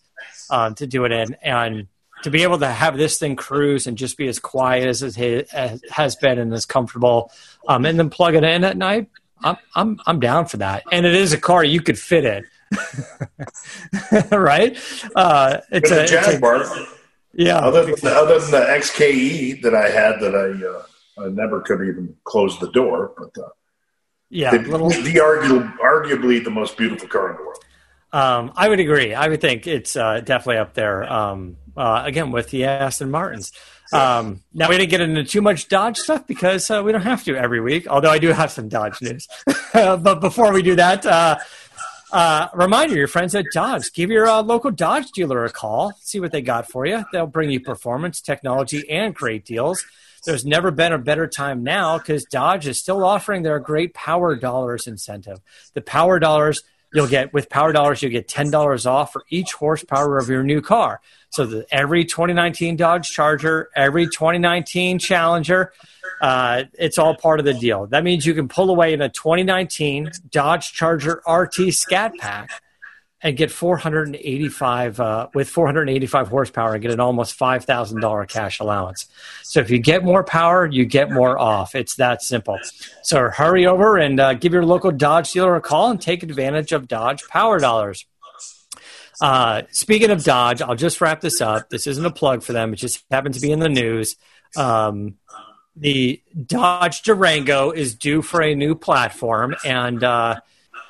[0.49, 1.87] uh, to do it in, and
[2.23, 5.49] to be able to have this thing cruise and just be as quiet as it
[5.89, 7.31] has been and as comfortable,
[7.67, 9.09] um, and then plug it in at night.
[9.43, 12.45] I'm I'm I'm down for that, and it is a car you could fit in.
[14.31, 14.77] right?
[15.15, 16.61] Uh, it's a, Jaguar.
[16.61, 16.85] It's a,
[17.33, 17.57] yeah.
[17.57, 20.83] Other than, the, other than the XKE that I had, that I uh,
[21.25, 23.49] I never could even close the door, but uh,
[24.29, 27.63] yeah, the, little, the arguably, arguably the most beautiful car in the world.
[28.13, 29.13] Um, I would agree.
[29.13, 31.11] I would think it's uh, definitely up there.
[31.11, 33.51] Um, uh, again, with the Aston Martins.
[33.93, 37.25] Um, now we didn't get into too much Dodge stuff because uh, we don't have
[37.25, 37.87] to every week.
[37.87, 39.27] Although I do have some Dodge news.
[39.73, 41.05] but before we do that,
[42.11, 45.93] uh, reminder, your friends at Dodge, give your uh, local Dodge dealer a call.
[46.01, 47.03] See what they got for you.
[47.11, 49.85] They'll bring you performance, technology, and great deals.
[50.25, 54.35] There's never been a better time now because Dodge is still offering their great Power
[54.35, 55.39] Dollars incentive.
[55.73, 59.53] The Power Dollars you'll get with Power Dollars, you'll get ten dollars off for each
[59.53, 61.01] horsepower of your new car.
[61.29, 65.71] So that every 2019 Dodge Charger, every 2019 Challenger,
[66.21, 67.87] uh, it's all part of the deal.
[67.87, 72.49] That means you can pull away in a 2019 Dodge Charger RT Scat Pack
[73.23, 78.59] and get 485 uh, with 485 horsepower and get an almost five thousand dollar cash
[78.59, 79.07] allowance.
[79.43, 81.75] So if you get more power, you get more off.
[81.75, 82.59] It's that simple.
[83.03, 86.71] So hurry over and uh, give your local Dodge dealer a call and take advantage
[86.71, 88.05] of Dodge Power Dollars.
[89.19, 91.69] Uh, speaking of Dodge, I'll just wrap this up.
[91.69, 94.15] This isn't a plug for them; it just happened to be in the news.
[94.57, 95.17] Um,
[95.75, 100.39] the Dodge Durango is due for a new platform, and uh,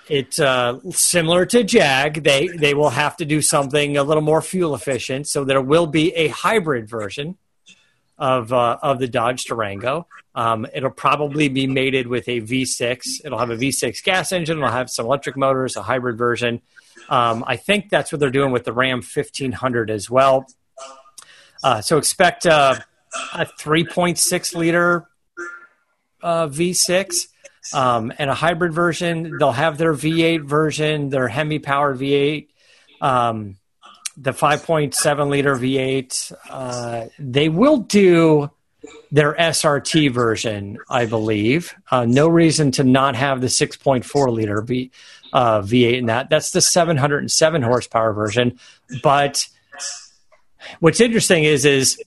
[0.10, 2.24] it's uh, similar to Jag.
[2.24, 5.88] They they will have to do something a little more fuel efficient, so there will
[5.88, 7.38] be a hybrid version
[8.18, 10.08] of uh, of the Dodge Durango.
[10.36, 13.22] Um, it'll probably be mated with a V6.
[13.26, 14.58] It'll have a V6 gas engine.
[14.58, 16.62] It'll have some electric motors, a hybrid version.
[17.10, 20.46] Um, I think that's what they're doing with the Ram 1500 as well.
[21.64, 22.76] Uh, so expect uh,
[23.34, 25.08] a 3.6 liter
[26.22, 27.28] uh, V6
[27.74, 29.38] um, and a hybrid version.
[29.38, 32.48] They'll have their V8 version, their Hemi powered V8,
[33.02, 33.58] um,
[34.18, 36.34] the 5.7 liter V8.
[36.50, 38.50] Uh, they will do
[39.12, 41.74] their SRT version, I believe.
[41.90, 44.92] Uh, no reason to not have the 6.4 liter V,
[45.34, 46.30] uh, V8 in that.
[46.30, 48.60] That's the 707 horsepower version.
[49.04, 49.48] But
[50.80, 52.02] what's interesting is is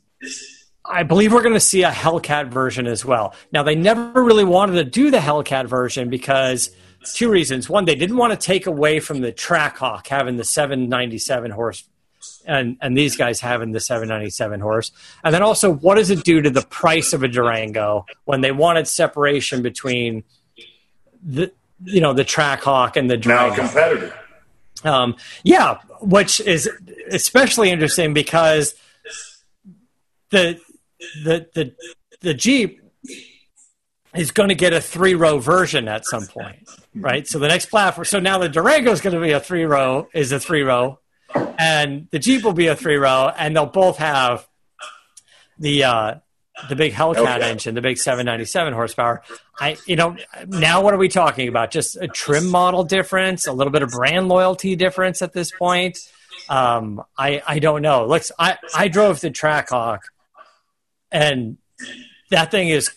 [0.86, 3.34] I believe we're going to see a Hellcat version as well.
[3.52, 6.70] Now, they never really wanted to do the Hellcat version because
[7.12, 7.68] two reasons.
[7.68, 11.84] One, they didn't want to take away from the Trackhawk having the 797 horse
[12.46, 14.92] and, and these guys having the 797 horse.
[15.22, 18.52] And then also, what does it do to the price of a Durango when they
[18.52, 20.24] wanted separation between
[21.22, 21.52] the,
[21.84, 23.50] you know, the Trackhawk and the Durango?
[23.50, 24.14] Now competitor.
[24.84, 26.68] Um, yeah, which is
[27.10, 28.74] especially interesting because
[30.30, 30.60] the
[31.24, 31.74] the the
[32.20, 32.80] the Jeep
[34.14, 37.26] is going to get a three row version at some point, right?
[37.26, 38.04] So the next platform.
[38.04, 40.98] So now the Durango is going to be a three row is a three row,
[41.58, 44.46] and the Jeep will be a three row, and they'll both have
[45.58, 46.14] the uh,
[46.68, 47.50] the big Hellcat okay.
[47.50, 49.22] engine, the big 797 horsepower.
[49.58, 51.70] I, you know, now what are we talking about?
[51.70, 55.98] Just a trim model difference, a little bit of brand loyalty difference at this point.
[56.48, 58.06] Um, I, I don't know.
[58.06, 60.00] Looks, I, I drove the Trackhawk,
[61.14, 61.56] and
[62.30, 62.90] that thing is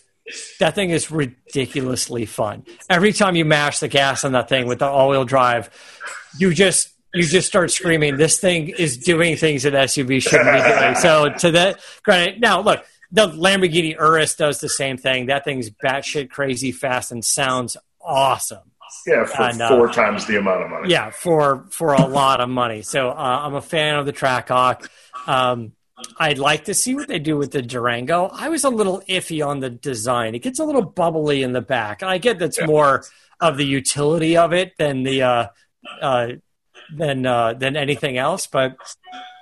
[0.58, 2.66] that thing is ridiculously fun.
[2.90, 5.70] Every time you mash the gas on that thing with the all-wheel drive,
[6.38, 8.18] you just you just start screaming.
[8.18, 10.94] This thing is doing things that SUV shouldn't be doing.
[10.96, 15.26] So to that, granted, now look, the Lamborghini Urus does the same thing.
[15.26, 18.72] That thing's batshit crazy fast and sounds awesome.
[19.06, 20.90] Yeah, for and, uh, four times the amount of money.
[20.90, 22.82] Yeah, for for a lot of money.
[22.82, 24.88] So uh, I'm a fan of the Trackhawk.
[25.26, 25.72] Um,
[26.18, 28.30] I'd like to see what they do with the Durango.
[28.32, 30.34] I was a little iffy on the design.
[30.34, 32.66] It gets a little bubbly in the back, and I get that's yeah.
[32.66, 33.04] more
[33.40, 35.46] of the utility of it than the uh,
[36.00, 36.28] uh,
[36.94, 38.46] than uh, than anything else.
[38.46, 38.76] But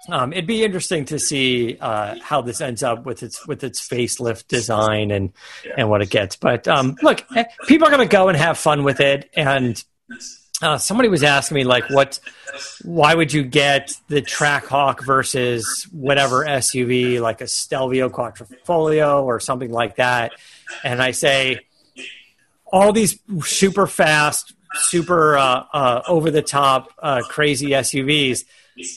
[0.09, 3.87] um, it'd be interesting to see uh, how this ends up with its with its
[3.87, 5.33] facelift design and
[5.65, 5.75] yeah.
[5.79, 6.37] and what it gets.
[6.37, 9.31] But um, look, eh, people are going to go and have fun with it.
[9.35, 9.83] And
[10.63, 12.19] uh, somebody was asking me like, what?
[12.83, 19.71] Why would you get the Trackhawk versus whatever SUV like a Stelvio Quattrofoglio or something
[19.71, 20.33] like that?
[20.83, 21.61] And I say,
[22.67, 28.45] all these super fast, super uh, uh over the top, uh, crazy SUVs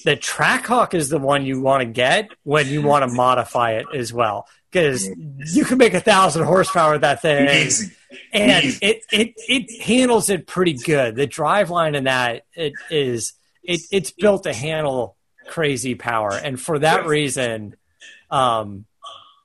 [0.04, 3.86] the Trackhawk is the one you want to get when you want to modify it
[3.94, 5.08] as well because
[5.54, 7.94] you can make a thousand horsepower with that thing Easy.
[8.34, 13.34] And it, it it handles it pretty good the drive line in that it is
[13.64, 15.16] it, it's built to handle
[15.48, 17.76] crazy power and for that reason
[18.32, 18.86] um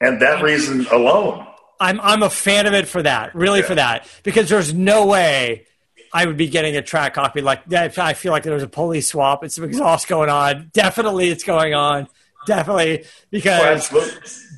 [0.01, 1.47] and that reason alone
[1.81, 3.67] i'm i'm a fan of it for that really yeah.
[3.67, 5.67] for that because there's no way
[6.17, 7.99] I would be getting a Trackhawk Like, that.
[7.99, 9.43] I feel like there's a pulley swap.
[9.43, 10.71] It's some exhaust going on.
[10.73, 12.07] Definitely, it's going on.
[12.47, 13.91] Definitely because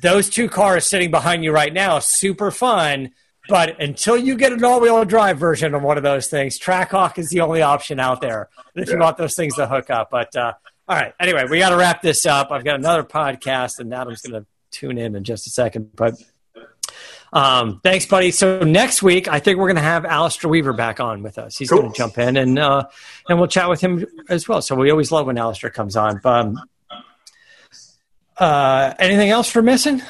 [0.01, 3.11] those two cars sitting behind you right now, super fun.
[3.49, 7.29] But until you get an all-wheel drive version of one of those things, Trackhawk is
[7.29, 8.93] the only option out there if yeah.
[8.93, 10.09] you want those things to hook up.
[10.11, 10.53] But uh,
[10.87, 12.51] all right, anyway, we got to wrap this up.
[12.51, 15.91] I've got another podcast, and Adam's going to tune in in just a second.
[15.95, 16.15] But
[17.33, 18.31] um, thanks, buddy.
[18.31, 21.57] So next week, I think we're going to have Alistair Weaver back on with us.
[21.57, 21.79] He's cool.
[21.79, 22.87] going to jump in and uh,
[23.27, 24.61] and we'll chat with him as well.
[24.61, 26.21] So we always love when Alistair comes on.
[26.23, 26.59] Um,
[28.37, 30.01] uh, anything else for missing?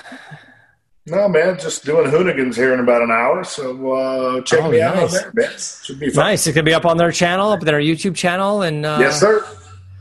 [1.07, 3.45] No, man, just doing Hoonigans here in about an hour.
[3.45, 4.87] So uh, check oh, me nice.
[4.89, 5.57] out on there, man.
[5.57, 6.25] Should be fun.
[6.25, 6.45] Nice.
[6.45, 8.61] It's going to be up on their channel, up on their YouTube channel.
[8.61, 9.47] and uh, Yes, sir.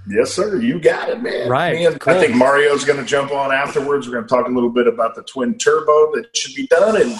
[0.08, 0.60] Yes, sir.
[0.60, 1.48] You got it, man.
[1.48, 2.00] Right.
[2.00, 2.12] Cool.
[2.12, 4.08] I think Mario's going to jump on afterwards.
[4.08, 7.00] We're going to talk a little bit about the twin turbo that should be done
[7.00, 7.14] in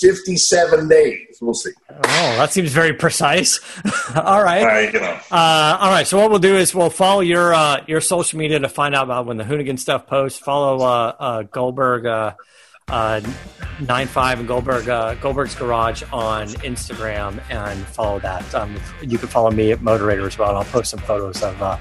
[0.00, 1.38] 57 days.
[1.42, 1.72] We'll see.
[1.90, 3.60] Oh, that seems very precise.
[4.16, 4.62] all right.
[4.62, 5.18] All right, you know.
[5.30, 6.06] Uh, all right.
[6.06, 9.04] So what we'll do is we'll follow your uh, your social media to find out
[9.04, 10.38] about when the Hoonigan stuff posts.
[10.38, 12.06] Follow uh, uh Goldberg.
[12.88, 13.20] Uh,
[13.80, 18.54] nine five and Goldberg uh, Goldberg's Garage on Instagram and follow that.
[18.54, 20.50] Um, you can follow me at Moderator as well.
[20.50, 21.78] And I'll post some photos of uh,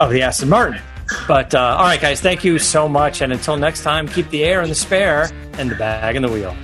[0.00, 0.80] of the Aston Martin.
[1.26, 3.22] But uh, all right, guys, thank you so much.
[3.22, 6.28] And until next time, keep the air in the spare and the bag in the
[6.28, 6.54] wheel.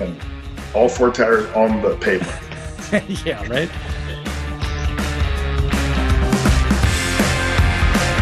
[0.00, 0.16] And
[0.74, 2.42] all four tires on the pavement.
[3.26, 3.70] yeah, right.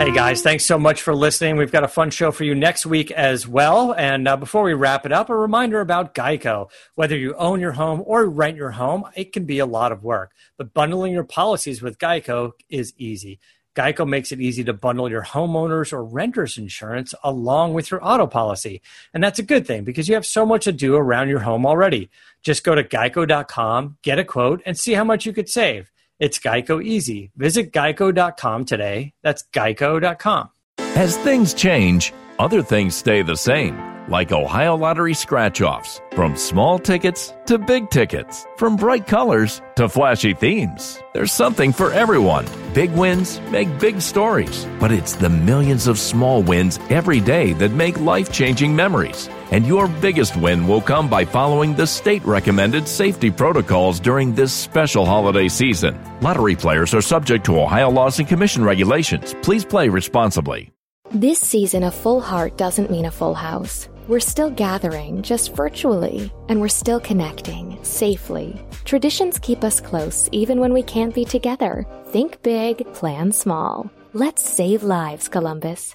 [0.00, 1.58] Hey guys, thanks so much for listening.
[1.58, 3.92] We've got a fun show for you next week as well.
[3.92, 6.70] And uh, before we wrap it up, a reminder about Geico.
[6.94, 10.02] Whether you own your home or rent your home, it can be a lot of
[10.02, 10.32] work.
[10.56, 13.40] But bundling your policies with Geico is easy.
[13.76, 18.26] Geico makes it easy to bundle your homeowners or renters insurance along with your auto
[18.26, 18.80] policy.
[19.12, 21.66] And that's a good thing because you have so much to do around your home
[21.66, 22.08] already.
[22.40, 25.92] Just go to geico.com, get a quote, and see how much you could save.
[26.20, 27.30] It's Geico Easy.
[27.34, 29.12] Visit geico.com today.
[29.22, 30.50] That's geico.com.
[30.94, 36.78] As things change, other things stay the same like Ohio Lottery scratch offs, from small
[36.78, 41.00] tickets to big tickets, from bright colors to flashy themes.
[41.14, 42.46] There's something for everyone.
[42.74, 47.70] Big wins make big stories, but it's the millions of small wins every day that
[47.70, 49.28] make life changing memories.
[49.52, 54.52] And your biggest win will come by following the state recommended safety protocols during this
[54.52, 55.98] special holiday season.
[56.20, 59.34] Lottery players are subject to Ohio laws and commission regulations.
[59.42, 60.72] Please play responsibly.
[61.12, 63.88] This season, a full heart doesn't mean a full house.
[64.08, 68.60] We're still gathering, just virtually, and we're still connecting safely.
[68.84, 71.86] Traditions keep us close even when we can't be together.
[72.06, 73.90] Think big, plan small.
[74.12, 75.94] Let's save lives, Columbus.